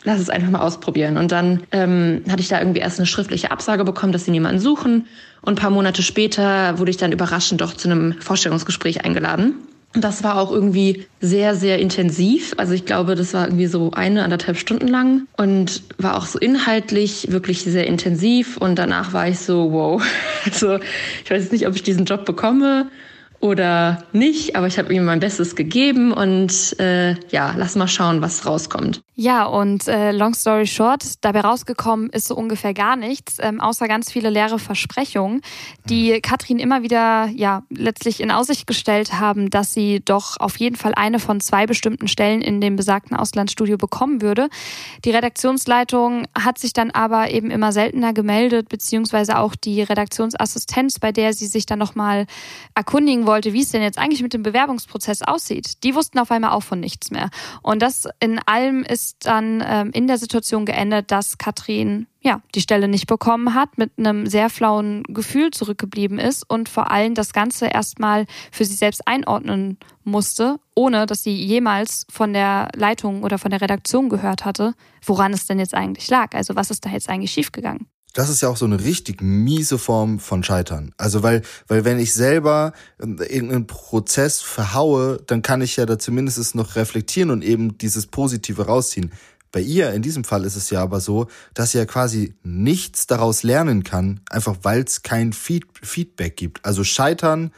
[0.08, 1.18] lass es einfach mal ausprobieren.
[1.18, 4.60] Und dann ähm, hatte ich da irgendwie erst eine schriftliche Absage bekommen, dass sie niemanden
[4.60, 5.06] suchen.
[5.42, 9.56] Und ein paar Monate später wurde ich dann überraschend doch zu einem Vorstellungsgespräch eingeladen.
[9.94, 12.54] Und das war auch irgendwie sehr, sehr intensiv.
[12.58, 16.40] Also ich glaube, das war irgendwie so eine, anderthalb Stunden lang und war auch so
[16.40, 18.56] inhaltlich wirklich sehr intensiv.
[18.56, 20.02] Und danach war ich so, wow,
[20.46, 20.80] also
[21.24, 22.88] ich weiß nicht, ob ich diesen Job bekomme
[23.42, 28.22] oder nicht, aber ich habe ihm mein Bestes gegeben und äh, ja, lass mal schauen,
[28.22, 29.02] was rauskommt.
[29.20, 33.88] Ja, und äh, long story short, dabei rausgekommen ist so ungefähr gar nichts, ähm, außer
[33.88, 35.42] ganz viele leere Versprechungen,
[35.90, 40.76] die Katrin immer wieder ja letztlich in Aussicht gestellt haben, dass sie doch auf jeden
[40.76, 44.50] Fall eine von zwei bestimmten Stellen in dem besagten Auslandsstudio bekommen würde.
[45.04, 51.12] Die Redaktionsleitung hat sich dann aber eben immer seltener gemeldet, beziehungsweise auch die Redaktionsassistenz, bei
[51.12, 52.28] der sie sich dann nochmal
[52.76, 55.84] erkundigen wollte, wie es denn jetzt eigentlich mit dem Bewerbungsprozess aussieht.
[55.84, 57.32] Die wussten auf einmal auch von nichts mehr.
[57.64, 62.62] Und das in allem ist dann ähm, in der Situation geendet, dass Katrin ja, die
[62.62, 67.32] Stelle nicht bekommen hat, mit einem sehr flauen Gefühl zurückgeblieben ist und vor allem das
[67.32, 73.38] Ganze erstmal für sich selbst einordnen musste, ohne dass sie jemals von der Leitung oder
[73.38, 74.74] von der Redaktion gehört hatte,
[75.06, 76.34] woran es denn jetzt eigentlich lag.
[76.34, 77.88] Also was ist da jetzt eigentlich schiefgegangen?
[78.14, 80.94] Das ist ja auch so eine richtig miese Form von Scheitern.
[80.98, 86.00] Also weil, weil wenn ich selber ähm, irgendeinen Prozess verhaue, dann kann ich ja da
[86.00, 89.12] zumindest noch reflektieren und eben dieses Positive rausziehen.
[89.52, 93.08] Bei ihr, in diesem Fall ist es ja aber so, dass sie ja quasi nichts
[93.08, 96.66] daraus lernen kann, einfach weil es kein Feed Feedback gibt.
[96.66, 97.52] Also scheitern,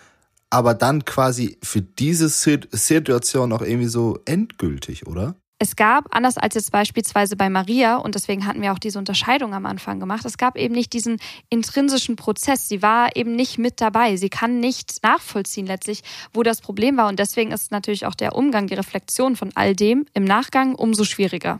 [0.50, 5.36] aber dann quasi für diese Situation auch irgendwie so endgültig, oder?
[5.62, 9.54] Es gab, anders als jetzt beispielsweise bei Maria, und deswegen hatten wir auch diese Unterscheidung
[9.54, 11.20] am Anfang gemacht, es gab eben nicht diesen
[11.50, 12.70] intrinsischen Prozess.
[12.70, 14.16] Sie war eben nicht mit dabei.
[14.16, 16.02] Sie kann nicht nachvollziehen letztlich,
[16.34, 17.10] wo das Problem war.
[17.10, 21.04] Und deswegen ist natürlich auch der Umgang, die Reflexion von all dem im Nachgang umso
[21.04, 21.60] schwieriger.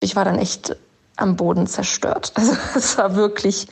[0.00, 0.76] Ich war dann echt
[1.16, 2.34] am Boden zerstört.
[2.42, 3.66] Also es war wirklich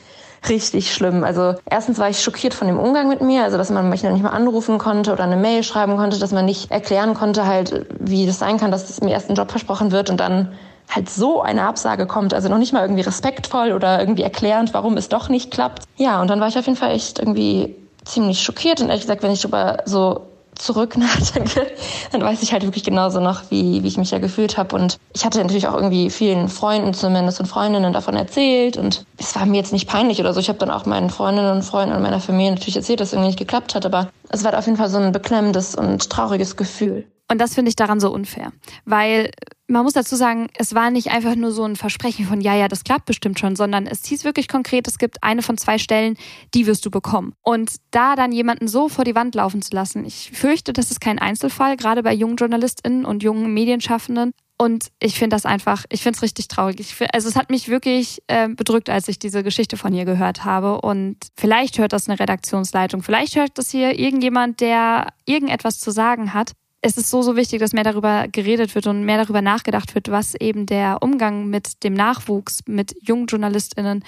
[0.49, 1.23] richtig schlimm.
[1.23, 4.11] Also erstens war ich schockiert von dem Umgang mit mir, also dass man mich noch
[4.11, 7.85] nicht mal anrufen konnte oder eine Mail schreiben konnte, dass man nicht erklären konnte halt,
[7.99, 10.51] wie das sein kann, dass es mir erst ein Job versprochen wird und dann
[10.89, 12.33] halt so eine Absage kommt.
[12.33, 15.83] Also noch nicht mal irgendwie respektvoll oder irgendwie erklärend, warum es doch nicht klappt.
[15.95, 19.23] Ja, und dann war ich auf jeden Fall echt irgendwie ziemlich schockiert und ehrlich gesagt,
[19.23, 20.21] wenn ich darüber so
[20.61, 21.67] zurück nachdenke,
[22.11, 24.75] dann weiß ich halt wirklich genauso noch, wie, wie ich mich ja gefühlt habe.
[24.75, 28.77] Und ich hatte natürlich auch irgendwie vielen Freunden zumindest und Freundinnen davon erzählt.
[28.77, 30.39] Und es war mir jetzt nicht peinlich oder so.
[30.39, 33.13] Ich habe dann auch meinen Freundinnen und Freunden und meiner Familie natürlich erzählt, dass es
[33.13, 33.85] irgendwie nicht geklappt hat.
[33.85, 37.05] Aber es war auf jeden Fall so ein beklemmendes und trauriges Gefühl.
[37.31, 38.51] Und das finde ich daran so unfair.
[38.83, 39.31] Weil
[39.71, 42.67] man muss dazu sagen, es war nicht einfach nur so ein Versprechen von, ja, ja,
[42.67, 46.17] das klappt bestimmt schon, sondern es hieß wirklich konkret, es gibt eine von zwei Stellen,
[46.53, 47.33] die wirst du bekommen.
[47.41, 50.99] Und da dann jemanden so vor die Wand laufen zu lassen, ich fürchte, das ist
[50.99, 54.33] kein Einzelfall, gerade bei jungen JournalistInnen und jungen Medienschaffenden.
[54.57, 56.93] Und ich finde das einfach, ich finde es richtig traurig.
[56.93, 60.45] Find, also es hat mich wirklich äh, bedrückt, als ich diese Geschichte von ihr gehört
[60.45, 60.81] habe.
[60.81, 66.35] Und vielleicht hört das eine Redaktionsleitung, vielleicht hört das hier irgendjemand, der irgendetwas zu sagen
[66.35, 69.93] hat es ist so, so wichtig, dass mehr darüber geredet wird und mehr darüber nachgedacht
[69.93, 74.03] wird, was eben der Umgang mit dem Nachwuchs, mit jungen JournalistInnen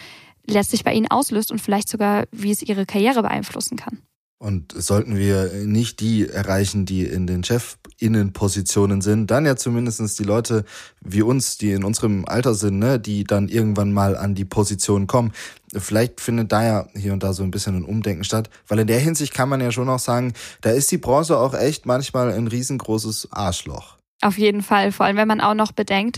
[0.47, 3.99] letztlich bei ihnen auslöst und vielleicht sogar, wie es ihre Karriere beeinflussen kann.
[4.43, 10.25] Und sollten wir nicht die erreichen, die in den Chefinnenpositionen sind, dann ja zumindestens die
[10.25, 10.65] Leute
[10.99, 15.07] wie uns, die in unserem Alter sind, ne, die dann irgendwann mal an die Position
[15.07, 15.31] kommen.
[15.73, 18.87] Vielleicht findet da ja hier und da so ein bisschen ein Umdenken statt, weil in
[18.87, 22.33] der Hinsicht kann man ja schon auch sagen, da ist die Branche auch echt manchmal
[22.33, 23.95] ein riesengroßes Arschloch.
[24.21, 26.17] Auf jeden Fall, vor allem wenn man auch noch bedenkt,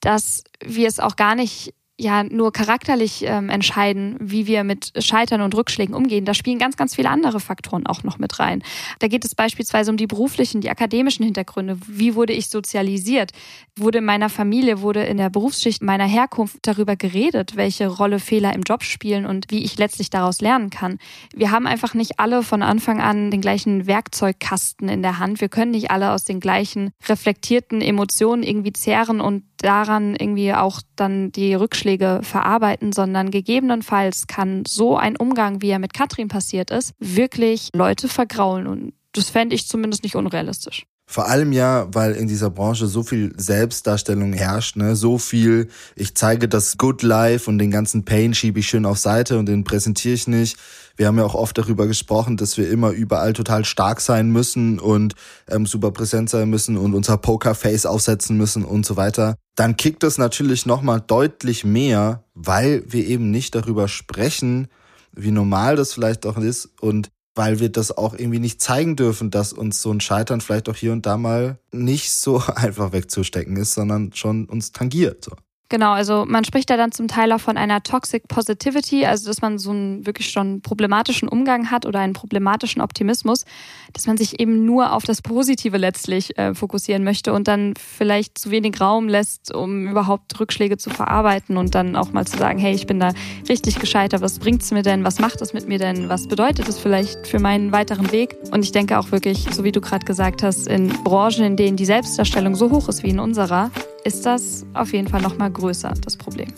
[0.00, 5.40] dass wir es auch gar nicht ja nur charakterlich ähm, entscheiden, wie wir mit Scheitern
[5.40, 6.24] und Rückschlägen umgehen.
[6.24, 8.62] Da spielen ganz, ganz viele andere Faktoren auch noch mit rein.
[8.98, 11.78] Da geht es beispielsweise um die beruflichen, die akademischen Hintergründe.
[11.86, 13.32] Wie wurde ich sozialisiert?
[13.78, 18.54] Wurde in meiner Familie, wurde in der Berufsschicht meiner Herkunft darüber geredet, welche Rolle Fehler
[18.54, 20.98] im Job spielen und wie ich letztlich daraus lernen kann?
[21.34, 25.40] Wir haben einfach nicht alle von Anfang an den gleichen Werkzeugkasten in der Hand.
[25.40, 30.80] Wir können nicht alle aus den gleichen reflektierten Emotionen irgendwie zehren und daran irgendwie auch
[30.96, 36.70] dann die Rückschläge verarbeiten, sondern gegebenenfalls kann so ein Umgang, wie er mit Katrin passiert
[36.70, 38.66] ist, wirklich Leute vergraulen.
[38.66, 40.86] Und das fände ich zumindest nicht unrealistisch.
[41.06, 44.96] Vor allem ja, weil in dieser Branche so viel Selbstdarstellung herrscht, ne?
[44.96, 48.98] so viel, ich zeige das Good Life und den ganzen Pain schiebe ich schön auf
[48.98, 50.56] Seite und den präsentiere ich nicht.
[50.96, 54.78] Wir haben ja auch oft darüber gesprochen, dass wir immer überall total stark sein müssen
[54.78, 55.14] und
[55.48, 59.36] ähm, super präsent sein müssen und unser Pokerface aufsetzen müssen und so weiter.
[59.54, 64.68] Dann kickt es natürlich nochmal deutlich mehr, weil wir eben nicht darüber sprechen,
[65.14, 69.30] wie normal das vielleicht auch ist und weil wir das auch irgendwie nicht zeigen dürfen,
[69.30, 73.56] dass uns so ein Scheitern vielleicht auch hier und da mal nicht so einfach wegzustecken
[73.56, 75.24] ist, sondern schon uns tangiert.
[75.24, 75.32] So.
[75.72, 79.40] Genau, also man spricht da dann zum Teil auch von einer Toxic Positivity, also dass
[79.40, 83.46] man so einen wirklich schon problematischen Umgang hat oder einen problematischen Optimismus,
[83.94, 88.36] dass man sich eben nur auf das Positive letztlich äh, fokussieren möchte und dann vielleicht
[88.36, 92.58] zu wenig Raum lässt, um überhaupt Rückschläge zu verarbeiten und dann auch mal zu sagen,
[92.58, 93.14] hey, ich bin da
[93.48, 96.78] richtig gescheitert, was bringt's mir denn, was macht es mit mir denn, was bedeutet es
[96.78, 98.36] vielleicht für meinen weiteren Weg?
[98.50, 101.78] Und ich denke auch wirklich, so wie du gerade gesagt hast, in Branchen, in denen
[101.78, 103.70] die Selbstdarstellung so hoch ist wie in unserer,
[104.04, 106.48] ist das auf jeden Fall noch mal größer, das Problem.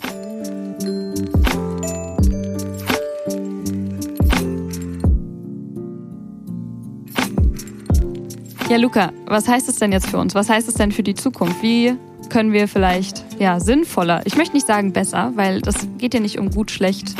[8.70, 10.34] Ja, Luca, was heißt es denn jetzt für uns?
[10.34, 11.62] Was heißt es denn für die Zukunft?
[11.62, 11.94] Wie
[12.30, 16.38] können wir vielleicht ja sinnvoller, ich möchte nicht sagen besser, weil das geht ja nicht
[16.38, 17.14] um gut, schlecht,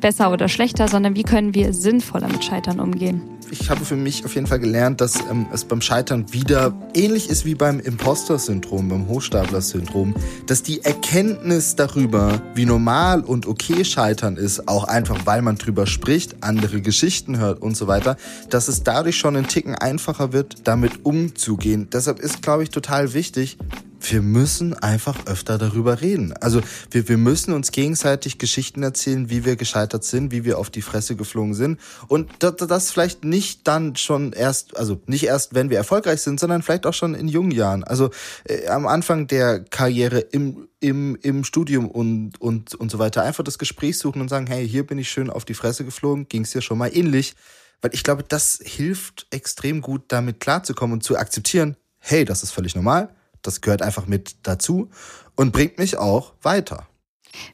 [0.00, 3.22] besser oder schlechter, sondern wie können wir sinnvoller mit Scheitern umgehen?
[3.50, 7.28] Ich habe für mich auf jeden Fall gelernt, dass ähm, es beim Scheitern wieder ähnlich
[7.28, 10.14] ist wie beim Imposter-Syndrom, beim Hochstapler-Syndrom,
[10.46, 15.86] dass die Erkenntnis darüber, wie normal und okay Scheitern ist, auch einfach weil man drüber
[15.86, 18.16] spricht, andere Geschichten hört und so weiter,
[18.48, 21.88] dass es dadurch schon ein Ticken einfacher wird, damit umzugehen.
[21.92, 23.58] Deshalb ist, glaube ich, total wichtig,
[24.00, 26.32] wir müssen einfach öfter darüber reden.
[26.40, 26.60] Also
[26.90, 30.82] wir, wir müssen uns gegenseitig Geschichten erzählen, wie wir gescheitert sind, wie wir auf die
[30.82, 31.80] Fresse geflogen sind.
[32.08, 36.62] Und das, vielleicht nicht dann schon erst, also nicht erst, wenn wir erfolgreich sind, sondern
[36.62, 37.84] vielleicht auch schon in jungen Jahren.
[37.84, 38.10] Also
[38.44, 43.22] äh, am Anfang der Karriere im, im, im Studium und, und, und so weiter.
[43.22, 46.28] Einfach das Gespräch suchen und sagen, hey, hier bin ich schön auf die Fresse geflogen,
[46.28, 47.34] ging es dir schon mal ähnlich.
[47.82, 52.50] Weil ich glaube, das hilft extrem gut, damit klarzukommen und zu akzeptieren, hey, das ist
[52.50, 54.90] völlig normal das gehört einfach mit dazu
[55.36, 56.86] und bringt mich auch weiter.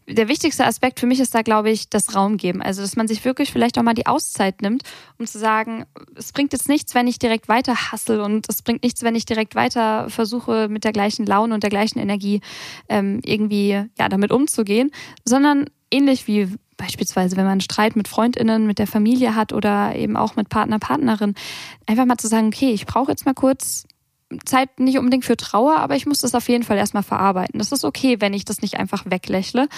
[0.09, 2.63] Der wichtigste Aspekt für mich ist da, glaube ich, das Raum geben.
[2.63, 4.83] Also, dass man sich wirklich vielleicht auch mal die Auszeit nimmt,
[5.19, 8.83] um zu sagen, es bringt jetzt nichts, wenn ich direkt weiter hassel und es bringt
[8.83, 12.41] nichts, wenn ich direkt weiter versuche, mit der gleichen Laune und der gleichen Energie
[12.89, 14.91] ähm, irgendwie ja, damit umzugehen,
[15.25, 19.95] sondern ähnlich wie beispielsweise, wenn man einen Streit mit FreundInnen, mit der Familie hat oder
[19.95, 21.35] eben auch mit Partner, Partnerin,
[21.87, 23.87] einfach mal zu sagen, okay, ich brauche jetzt mal kurz
[24.45, 27.59] Zeit nicht unbedingt für Trauer, aber ich muss das auf jeden Fall erstmal verarbeiten.
[27.59, 29.69] Das ist okay, wenn ich das nicht einfach weglächle,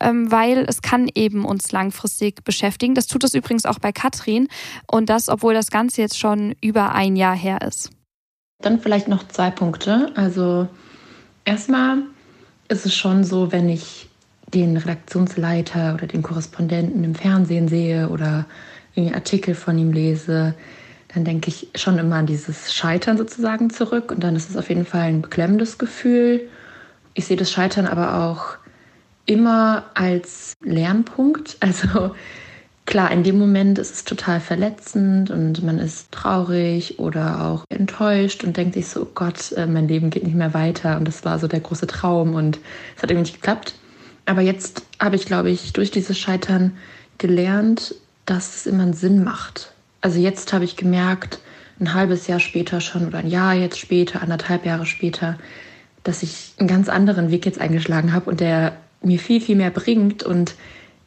[0.00, 2.94] ähm, weil es kann eben uns langfristig beschäftigen.
[2.94, 4.48] Das tut es übrigens auch bei Katrin
[4.90, 7.90] und das, obwohl das Ganze jetzt schon über ein Jahr her ist.
[8.60, 10.10] Dann vielleicht noch zwei Punkte.
[10.16, 10.68] Also
[11.44, 11.98] erstmal
[12.68, 14.08] ist es schon so, wenn ich
[14.52, 18.46] den Redaktionsleiter oder den Korrespondenten im Fernsehen sehe oder
[18.94, 20.54] irgendwie Artikel von ihm lese,
[21.14, 24.10] dann denke ich schon immer an dieses Scheitern sozusagen zurück.
[24.10, 26.48] Und dann ist es auf jeden Fall ein beklemmendes Gefühl.
[27.14, 28.56] Ich sehe das Scheitern aber auch
[29.26, 31.56] immer als Lernpunkt.
[31.64, 32.14] Also
[32.86, 38.44] klar, in dem Moment ist es total verletzend und man ist traurig oder auch enttäuscht
[38.44, 41.24] und denkt sich so, oh Gott, äh, mein Leben geht nicht mehr weiter und das
[41.24, 42.58] war so der große Traum und
[42.96, 43.74] es hat irgendwie nicht geklappt.
[44.26, 46.76] Aber jetzt habe ich, glaube ich, durch dieses Scheitern
[47.18, 47.94] gelernt,
[48.26, 49.73] dass es immer einen Sinn macht.
[50.04, 51.38] Also jetzt habe ich gemerkt,
[51.80, 55.38] ein halbes Jahr später schon oder ein Jahr jetzt später, anderthalb Jahre später,
[56.02, 59.70] dass ich einen ganz anderen Weg jetzt eingeschlagen habe und der mir viel, viel mehr
[59.70, 60.56] bringt und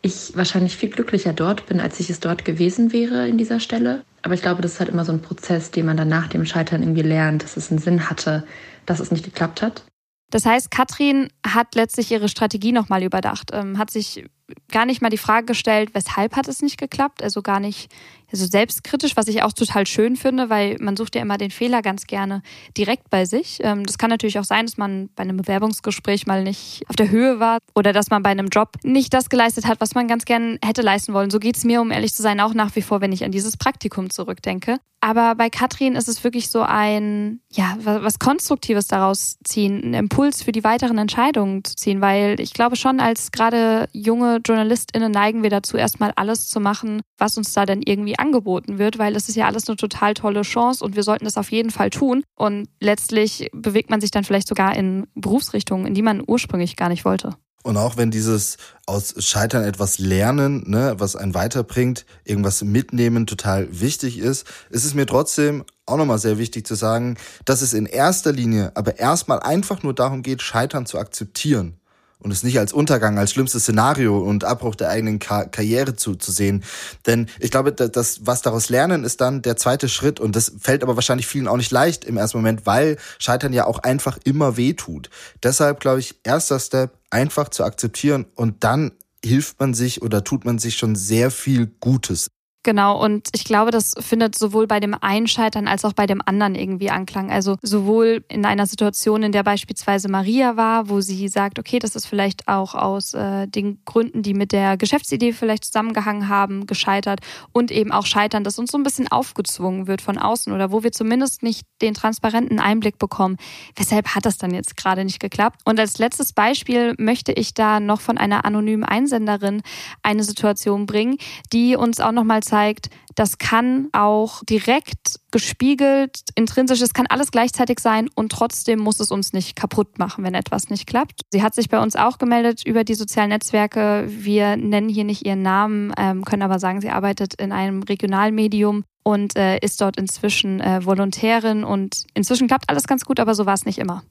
[0.01, 4.01] ich wahrscheinlich viel glücklicher dort bin, als ich es dort gewesen wäre in dieser Stelle.
[4.23, 6.47] Aber ich glaube, das ist halt immer so ein Prozess, den man dann nach dem
[6.47, 8.47] Scheitern irgendwie lernt, dass es einen Sinn hatte,
[8.88, 9.83] dass es nicht geklappt hat.
[10.31, 14.25] Das heißt, Katrin hat letztlich ihre Strategie nochmal überdacht, ähm, hat sich
[14.71, 17.89] gar nicht mal die Frage gestellt, weshalb hat es nicht geklappt, also gar nicht
[18.31, 21.81] also selbstkritisch, was ich auch total schön finde, weil man sucht ja immer den Fehler
[21.81, 22.41] ganz gerne
[22.77, 23.59] direkt bei sich.
[23.61, 27.09] Ähm, das kann natürlich auch sein, dass man bei einem Bewerbungsgespräch mal nicht auf der
[27.09, 30.25] Höhe war oder dass man bei einem Job nicht das geleistet hat, was man ganz
[30.25, 31.29] gern hätte leisten wollen.
[31.29, 33.31] So geht es mir, um ehrlich zu sein, auch nach wie vor, wenn ich an
[33.31, 34.79] dieses Praktikum zurückdenke.
[34.99, 40.41] Aber bei Katrin ist es wirklich so ein, ja, was Konstruktives daraus ziehen, einen Impuls
[40.41, 45.43] für die weiteren Entscheidungen zu ziehen, weil ich glaube schon, als gerade junge JournalistInnen neigen
[45.43, 49.30] wir dazu, erstmal alles zu machen, was uns da dann irgendwie angeboten wird, weil es
[49.30, 52.23] ist ja alles eine total tolle Chance und wir sollten das auf jeden Fall tun.
[52.36, 56.89] Und letztlich bewegt man sich dann vielleicht sogar in Berufsrichtungen, in die man ursprünglich gar
[56.89, 57.36] nicht wollte.
[57.63, 63.67] Und auch wenn dieses aus Scheitern etwas lernen, ne, was einen weiterbringt, irgendwas mitnehmen total
[63.82, 67.86] wichtig ist, ist es mir trotzdem auch nochmal sehr wichtig zu sagen, dass es in
[67.86, 71.77] erster Linie aber erstmal einfach nur darum geht, Scheitern zu akzeptieren
[72.19, 76.15] und es nicht als Untergang, als schlimmstes Szenario und Abbruch der eigenen Kar Karriere zu,
[76.15, 76.63] zu sehen.
[77.06, 80.84] Denn ich glaube, das, was daraus lernen, ist dann der zweite Schritt und das fällt
[80.84, 84.58] aber wahrscheinlich vielen auch nicht leicht im ersten Moment, weil Scheitern ja auch einfach immer
[84.58, 85.10] weh tut.
[85.43, 88.91] Deshalb glaube ich, erster Step, einfach zu akzeptieren und dann
[89.23, 92.27] hilft man sich oder tut man sich schon sehr viel Gutes.
[92.63, 96.22] Genau, und ich glaube, das findet sowohl bei dem einen Scheitern als auch bei dem
[96.26, 97.32] anderen irgendwie Anklang.
[97.32, 101.96] Also sowohl in einer Situation, in der beispielsweise Maria war, wo sie sagt, okay, das
[101.96, 107.22] ist vielleicht auch aus äh, den Gründen, die mit der Geschäftsidee vielleicht zusammengehangen haben, gescheitert
[107.54, 110.84] und eben auch Scheitern, das uns so ein bisschen aufgezwungen wird von außen oder wo
[110.84, 113.38] wir zumindest nicht den transparenten Einblick bekommen,
[113.78, 115.62] weshalb hat das dann jetzt gerade nicht geklappt.
[115.63, 119.62] Und als letztes Beispiel möchte ich da noch von einer anonymen Einsenderin
[120.04, 121.17] eine Situation bringen,
[121.54, 127.79] die uns auch nochmal zeigt, das kann auch direkt gespiegelt, intrinsisch, es kann alles gleichzeitig
[127.79, 131.21] sein und trotzdem muss es uns nicht kaputt machen, wenn etwas nicht klappt.
[131.31, 134.05] Sie hat sich bei uns auch gemeldet über die sozialen Netzwerke.
[134.07, 138.83] Wir nennen hier nicht ihren Namen, ähm, können aber sagen, sie arbeitet in einem Regionalmedium
[139.03, 143.45] und äh, ist dort inzwischen äh, Volontärin und inzwischen klappt alles ganz gut, aber so
[143.45, 144.03] war es nicht immer.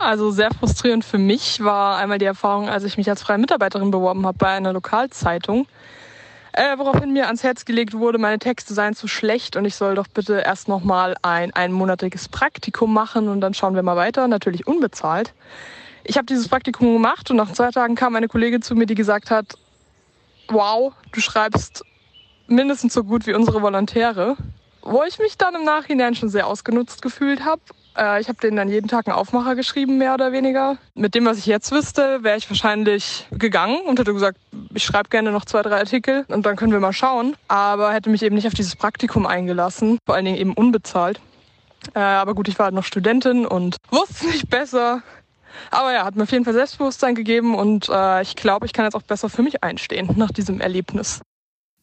[0.00, 3.90] Also sehr frustrierend für mich war einmal die Erfahrung, als ich mich als freie Mitarbeiterin
[3.90, 5.66] beworben habe bei einer Lokalzeitung.
[6.52, 9.94] Äh, woraufhin mir ans Herz gelegt wurde, meine Texte seien zu schlecht und ich soll
[9.94, 14.66] doch bitte erst nochmal ein einmonatiges Praktikum machen und dann schauen wir mal weiter, natürlich
[14.66, 15.32] unbezahlt.
[16.02, 18.96] Ich habe dieses Praktikum gemacht und nach zwei Tagen kam eine Kollegin zu mir, die
[18.96, 19.56] gesagt hat,
[20.48, 21.84] wow, du schreibst
[22.48, 24.36] mindestens so gut wie unsere Volontäre.
[24.82, 27.60] Wo ich mich dann im Nachhinein schon sehr ausgenutzt gefühlt habe
[27.96, 30.78] äh, ich habe denen dann jeden Tag einen Aufmacher geschrieben, mehr oder weniger.
[30.94, 34.38] Mit dem, was ich jetzt wüsste, wäre ich wahrscheinlich gegangen und hätte gesagt,
[34.74, 37.36] ich schreibe gerne noch zwei, drei Artikel und dann können wir mal schauen.
[37.48, 41.20] Aber hätte mich eben nicht auf dieses Praktikum eingelassen, vor allen Dingen eben unbezahlt.
[41.94, 45.02] Äh, aber gut, ich war halt noch Studentin und wusste nicht besser.
[45.70, 48.84] Aber ja, hat mir auf jeden Fall Selbstbewusstsein gegeben und äh, ich glaube, ich kann
[48.84, 51.20] jetzt auch besser für mich einstehen nach diesem Erlebnis.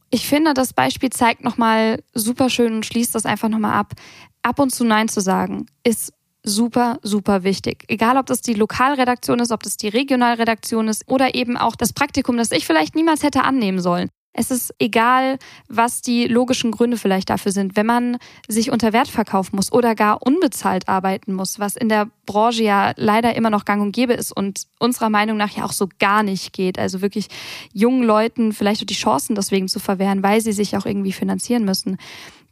[0.10, 3.91] Ich finde, das Beispiel zeigt nochmal super schön und schließt das einfach nochmal ab.
[4.48, 7.84] Ab und zu Nein zu sagen ist super, super wichtig.
[7.90, 11.92] Egal, ob das die Lokalredaktion ist, ob das die Regionalredaktion ist oder eben auch das
[11.92, 14.08] Praktikum, das ich vielleicht niemals hätte annehmen sollen.
[14.32, 17.76] Es ist egal, was die logischen Gründe vielleicht dafür sind.
[17.76, 22.08] Wenn man sich unter Wert verkaufen muss oder gar unbezahlt arbeiten muss, was in der
[22.26, 25.74] Branche ja leider immer noch gang und gäbe ist und unserer Meinung nach ja auch
[25.74, 26.80] so gar nicht geht.
[26.80, 27.28] Also wirklich
[27.74, 31.66] jungen Leuten vielleicht auch die Chancen deswegen zu verwehren, weil sie sich auch irgendwie finanzieren
[31.66, 31.98] müssen.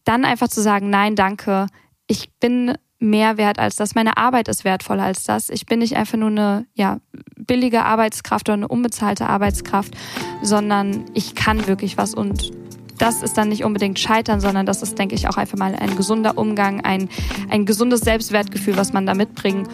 [0.05, 1.67] Dann einfach zu sagen, nein, danke.
[2.07, 3.95] Ich bin mehr wert als das.
[3.95, 5.49] Meine Arbeit ist wertvoller als das.
[5.49, 6.99] Ich bin nicht einfach nur eine ja,
[7.35, 9.95] billige Arbeitskraft oder eine unbezahlte Arbeitskraft,
[10.41, 12.51] sondern ich kann wirklich was und
[12.97, 15.97] das ist dann nicht unbedingt Scheitern, sondern das ist, denke ich, auch einfach mal ein
[15.97, 17.09] gesunder Umgang, ein,
[17.49, 19.67] ein gesundes Selbstwertgefühl, was man da mitbringen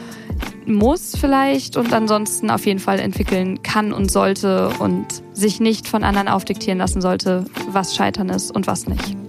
[0.66, 6.04] muss vielleicht und ansonsten auf jeden Fall entwickeln kann und sollte und sich nicht von
[6.04, 9.21] anderen aufdiktieren lassen sollte, was Scheitern ist und was nicht.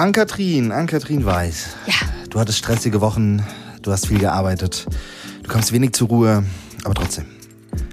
[0.00, 1.76] Ann-Kathrin, Ann-Kathrin Weiß.
[1.84, 1.92] Ja.
[2.30, 3.44] Du hattest stressige Wochen,
[3.82, 4.86] du hast viel gearbeitet,
[5.42, 6.42] du kommst wenig zur Ruhe,
[6.84, 7.26] aber trotzdem,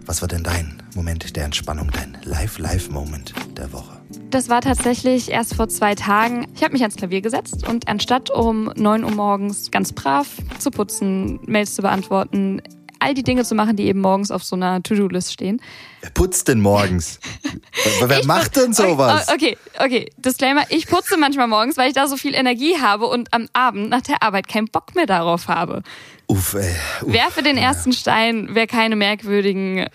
[0.06, 3.98] was war denn dein Moment der Entspannung, dein Live-Live-Moment der Woche?
[4.30, 6.48] Das war tatsächlich erst vor zwei Tagen.
[6.56, 10.72] Ich habe mich ans Klavier gesetzt und anstatt um 9 Uhr morgens ganz brav zu
[10.72, 12.62] putzen, Mails zu beantworten,
[13.00, 15.62] all die Dinge zu machen, die eben morgens auf so einer To-Do-List stehen.
[16.02, 17.20] Wer putzt denn morgens?
[18.02, 19.28] Wer Ich macht denn sowas?
[19.30, 20.12] Okay, okay, okay.
[20.18, 23.90] Disclaimer, ich putze manchmal morgens, weil ich da so viel Energie habe und am Abend
[23.90, 25.84] nach der Arbeit keinen Bock mehr darauf habe.
[26.28, 26.76] Uff, ey.
[27.02, 27.14] Uff.
[27.14, 29.88] Werfe den ersten Stein, wer keine merkwürdigen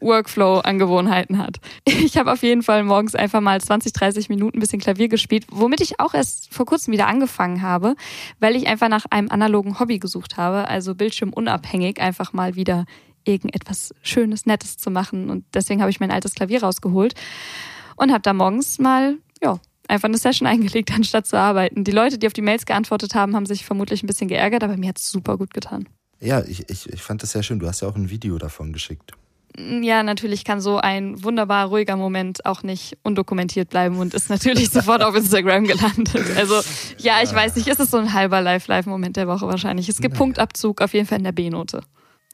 [0.00, 1.58] Workflow-Angewohnheiten hat.
[1.84, 5.46] Ich habe auf jeden Fall morgens einfach mal 20, 30 Minuten ein bisschen Klavier gespielt,
[5.50, 7.94] womit ich auch erst vor kurzem wieder angefangen habe,
[8.38, 12.84] weil ich einfach nach einem analogen Hobby gesucht habe, also bildschirmunabhängig einfach mal wieder
[13.24, 15.30] irgendetwas Schönes, Nettes zu machen.
[15.30, 17.14] Und deswegen habe ich mein altes Klavier rausgeholt
[17.96, 21.84] und habe da morgens mal, ja, einfach eine Session eingelegt, anstatt zu arbeiten.
[21.84, 24.76] Die Leute, die auf die Mails geantwortet haben, haben sich vermutlich ein bisschen geärgert, aber
[24.76, 25.88] mir hat es super gut getan.
[26.20, 27.58] Ja, ich, ich, ich fand das sehr schön.
[27.58, 29.12] Du hast ja auch ein Video davon geschickt.
[29.58, 34.70] Ja, natürlich kann so ein wunderbar ruhiger Moment auch nicht undokumentiert bleiben und ist natürlich
[34.72, 36.24] sofort auf Instagram gelandet.
[36.36, 36.60] Also
[36.98, 39.88] ja, ich weiß nicht, ist es so ein halber Live-Live-Moment der Woche wahrscheinlich.
[39.88, 40.24] Es gibt Naja.
[40.24, 41.80] Punktabzug auf jeden Fall in der B-Note.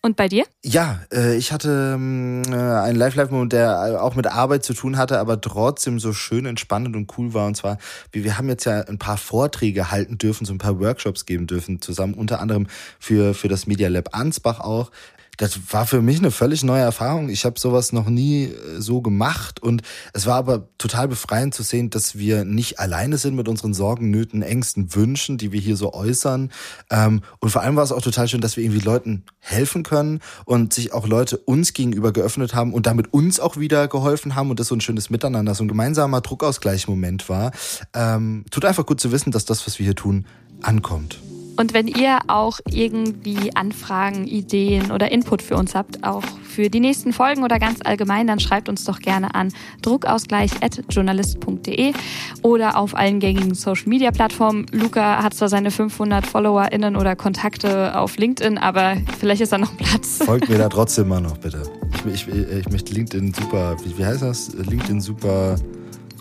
[0.05, 0.45] Und bei dir?
[0.64, 4.97] Ja, äh, ich hatte ähm, äh, einen Live-Live-Moment, der äh, auch mit Arbeit zu tun
[4.97, 7.47] hatte, aber trotzdem so schön entspannend und cool war.
[7.47, 7.79] Und zwar,
[8.11, 11.47] wir, wir haben jetzt ja ein paar Vorträge halten dürfen, so ein paar Workshops geben
[11.47, 12.66] dürfen, zusammen unter anderem
[12.99, 14.91] für, für das Media Lab Ansbach auch.
[15.39, 17.30] Das war für mich eine völlig neue Erfahrung.
[17.30, 21.62] Ich habe sowas noch nie äh, so gemacht und es war aber total befreiend zu
[21.62, 25.76] sehen, dass wir nicht alleine sind mit unseren Sorgen, Nöten, Ängsten, Wünschen, die wir hier
[25.76, 26.51] so äußern.
[26.91, 30.20] Ähm, und vor allem war es auch total schön, dass wir irgendwie Leuten helfen können
[30.45, 34.51] und sich auch Leute uns gegenüber geöffnet haben und damit uns auch wieder geholfen haben
[34.51, 37.53] und das so ein schönes Miteinander, so ein gemeinsamer Druckausgleichmoment war.
[37.95, 40.26] Ähm, tut einfach gut zu wissen, dass das, was wir hier tun,
[40.61, 41.18] ankommt.
[41.57, 46.80] Und wenn ihr auch irgendwie Anfragen, Ideen oder Input für uns habt, auch für die
[46.80, 51.92] nächsten Folgen oder ganz allgemein, dann schreibt uns doch gerne an druckausgleich.journalist.de
[52.42, 54.66] oder auf allen gängigen Social Media Plattformen.
[54.72, 59.76] Luca hat zwar seine 500 FollowerInnen oder Kontakte auf LinkedIn, aber vielleicht ist da noch
[59.76, 60.22] Platz.
[60.24, 61.64] Folgt mir da trotzdem mal noch, bitte.
[62.07, 64.53] Ich, ich, ich möchte LinkedIn super, wie, wie heißt das?
[64.55, 65.57] LinkedIn super,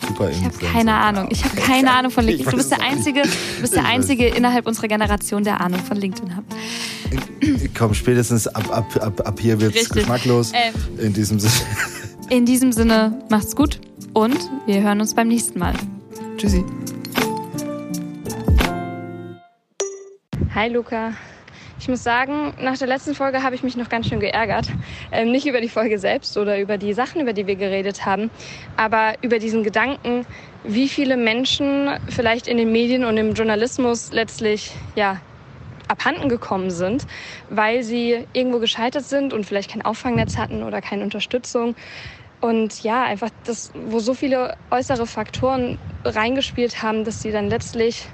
[0.06, 1.28] super Ich habe keine Ahnung.
[1.30, 2.50] Ich habe keine Ahnung von LinkedIn.
[2.50, 6.36] Du bist der Einzige, du bist der Einzige innerhalb unserer Generation, der Ahnung von LinkedIn
[6.36, 6.44] hat.
[7.76, 9.94] Komm, spätestens ab, ab, ab, ab hier wird's Richtig.
[9.94, 10.52] geschmacklos.
[10.54, 10.98] Ähm.
[10.98, 11.52] In diesem Sinne.
[12.30, 13.80] In diesem Sinne, macht's gut
[14.14, 15.74] und wir hören uns beim nächsten Mal.
[16.36, 16.64] Tschüssi.
[20.54, 21.12] Hi Luca.
[21.82, 24.68] Ich muss sagen, nach der letzten Folge habe ich mich noch ganz schön geärgert.
[25.10, 28.30] Ähm, nicht über die Folge selbst oder über die Sachen, über die wir geredet haben,
[28.76, 30.24] aber über diesen Gedanken,
[30.62, 35.20] wie viele Menschen vielleicht in den Medien und im Journalismus letztlich ja,
[35.88, 37.04] abhanden gekommen sind,
[37.50, 41.74] weil sie irgendwo gescheitert sind und vielleicht kein Auffangnetz hatten oder keine Unterstützung.
[42.40, 48.06] Und ja, einfach das, wo so viele äußere Faktoren reingespielt haben, dass sie dann letztlich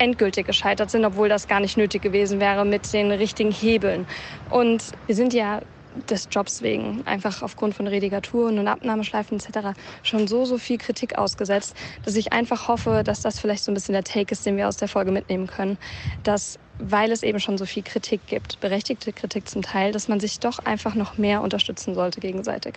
[0.00, 4.06] endgültig gescheitert sind, obwohl das gar nicht nötig gewesen wäre mit den richtigen Hebeln.
[4.50, 5.60] Und wir sind ja
[6.08, 9.78] des Jobs wegen, einfach aufgrund von Redigaturen und Abnahmeschleifen etc.
[10.02, 13.74] schon so, so viel Kritik ausgesetzt, dass ich einfach hoffe, dass das vielleicht so ein
[13.74, 15.78] bisschen der Take ist, den wir aus der Folge mitnehmen können,
[16.22, 20.18] dass weil es eben schon so viel Kritik gibt, berechtigte Kritik zum Teil, dass man
[20.18, 22.74] sich doch einfach noch mehr unterstützen sollte gegenseitig.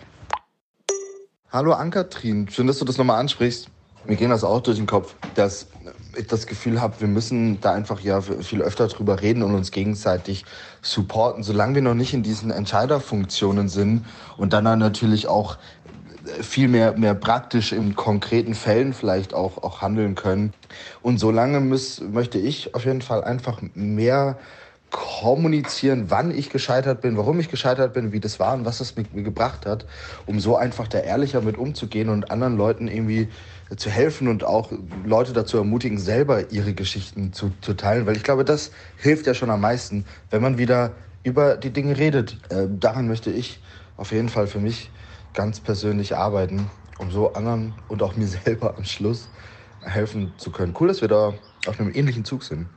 [1.50, 3.70] Hallo Ankatrin, schön, dass du das nochmal ansprichst.
[4.06, 5.66] Mir ging das auch durch den Kopf, dass
[6.16, 9.70] ich das Gefühl habe, wir müssen da einfach ja viel öfter drüber reden und uns
[9.70, 10.44] gegenseitig
[10.82, 14.04] supporten, solange wir noch nicht in diesen Entscheiderfunktionen sind
[14.36, 15.56] und dann, dann natürlich auch
[16.40, 20.52] viel mehr, mehr praktisch in konkreten Fällen vielleicht auch, auch handeln können.
[21.02, 24.38] Und solange muss, möchte ich auf jeden Fall einfach mehr
[24.90, 28.94] kommunizieren, wann ich gescheitert bin, warum ich gescheitert bin, wie das war und was es
[28.94, 29.86] mit mir gebracht hat,
[30.24, 33.28] um so einfach da ehrlicher mit umzugehen und anderen Leuten irgendwie
[33.76, 34.70] zu helfen und auch
[35.04, 39.34] Leute dazu ermutigen, selber ihre Geschichten zu, zu teilen, weil ich glaube, das hilft ja
[39.34, 40.92] schon am meisten, wenn man wieder
[41.22, 42.38] über die Dinge redet.
[42.50, 43.60] Äh, daran möchte ich
[43.96, 44.90] auf jeden Fall für mich
[45.32, 49.28] ganz persönlich arbeiten, um so anderen und auch mir selber am Schluss
[49.82, 50.74] helfen zu können.
[50.78, 51.34] Cool, dass wir da
[51.66, 52.68] auf einem ähnlichen Zug sind.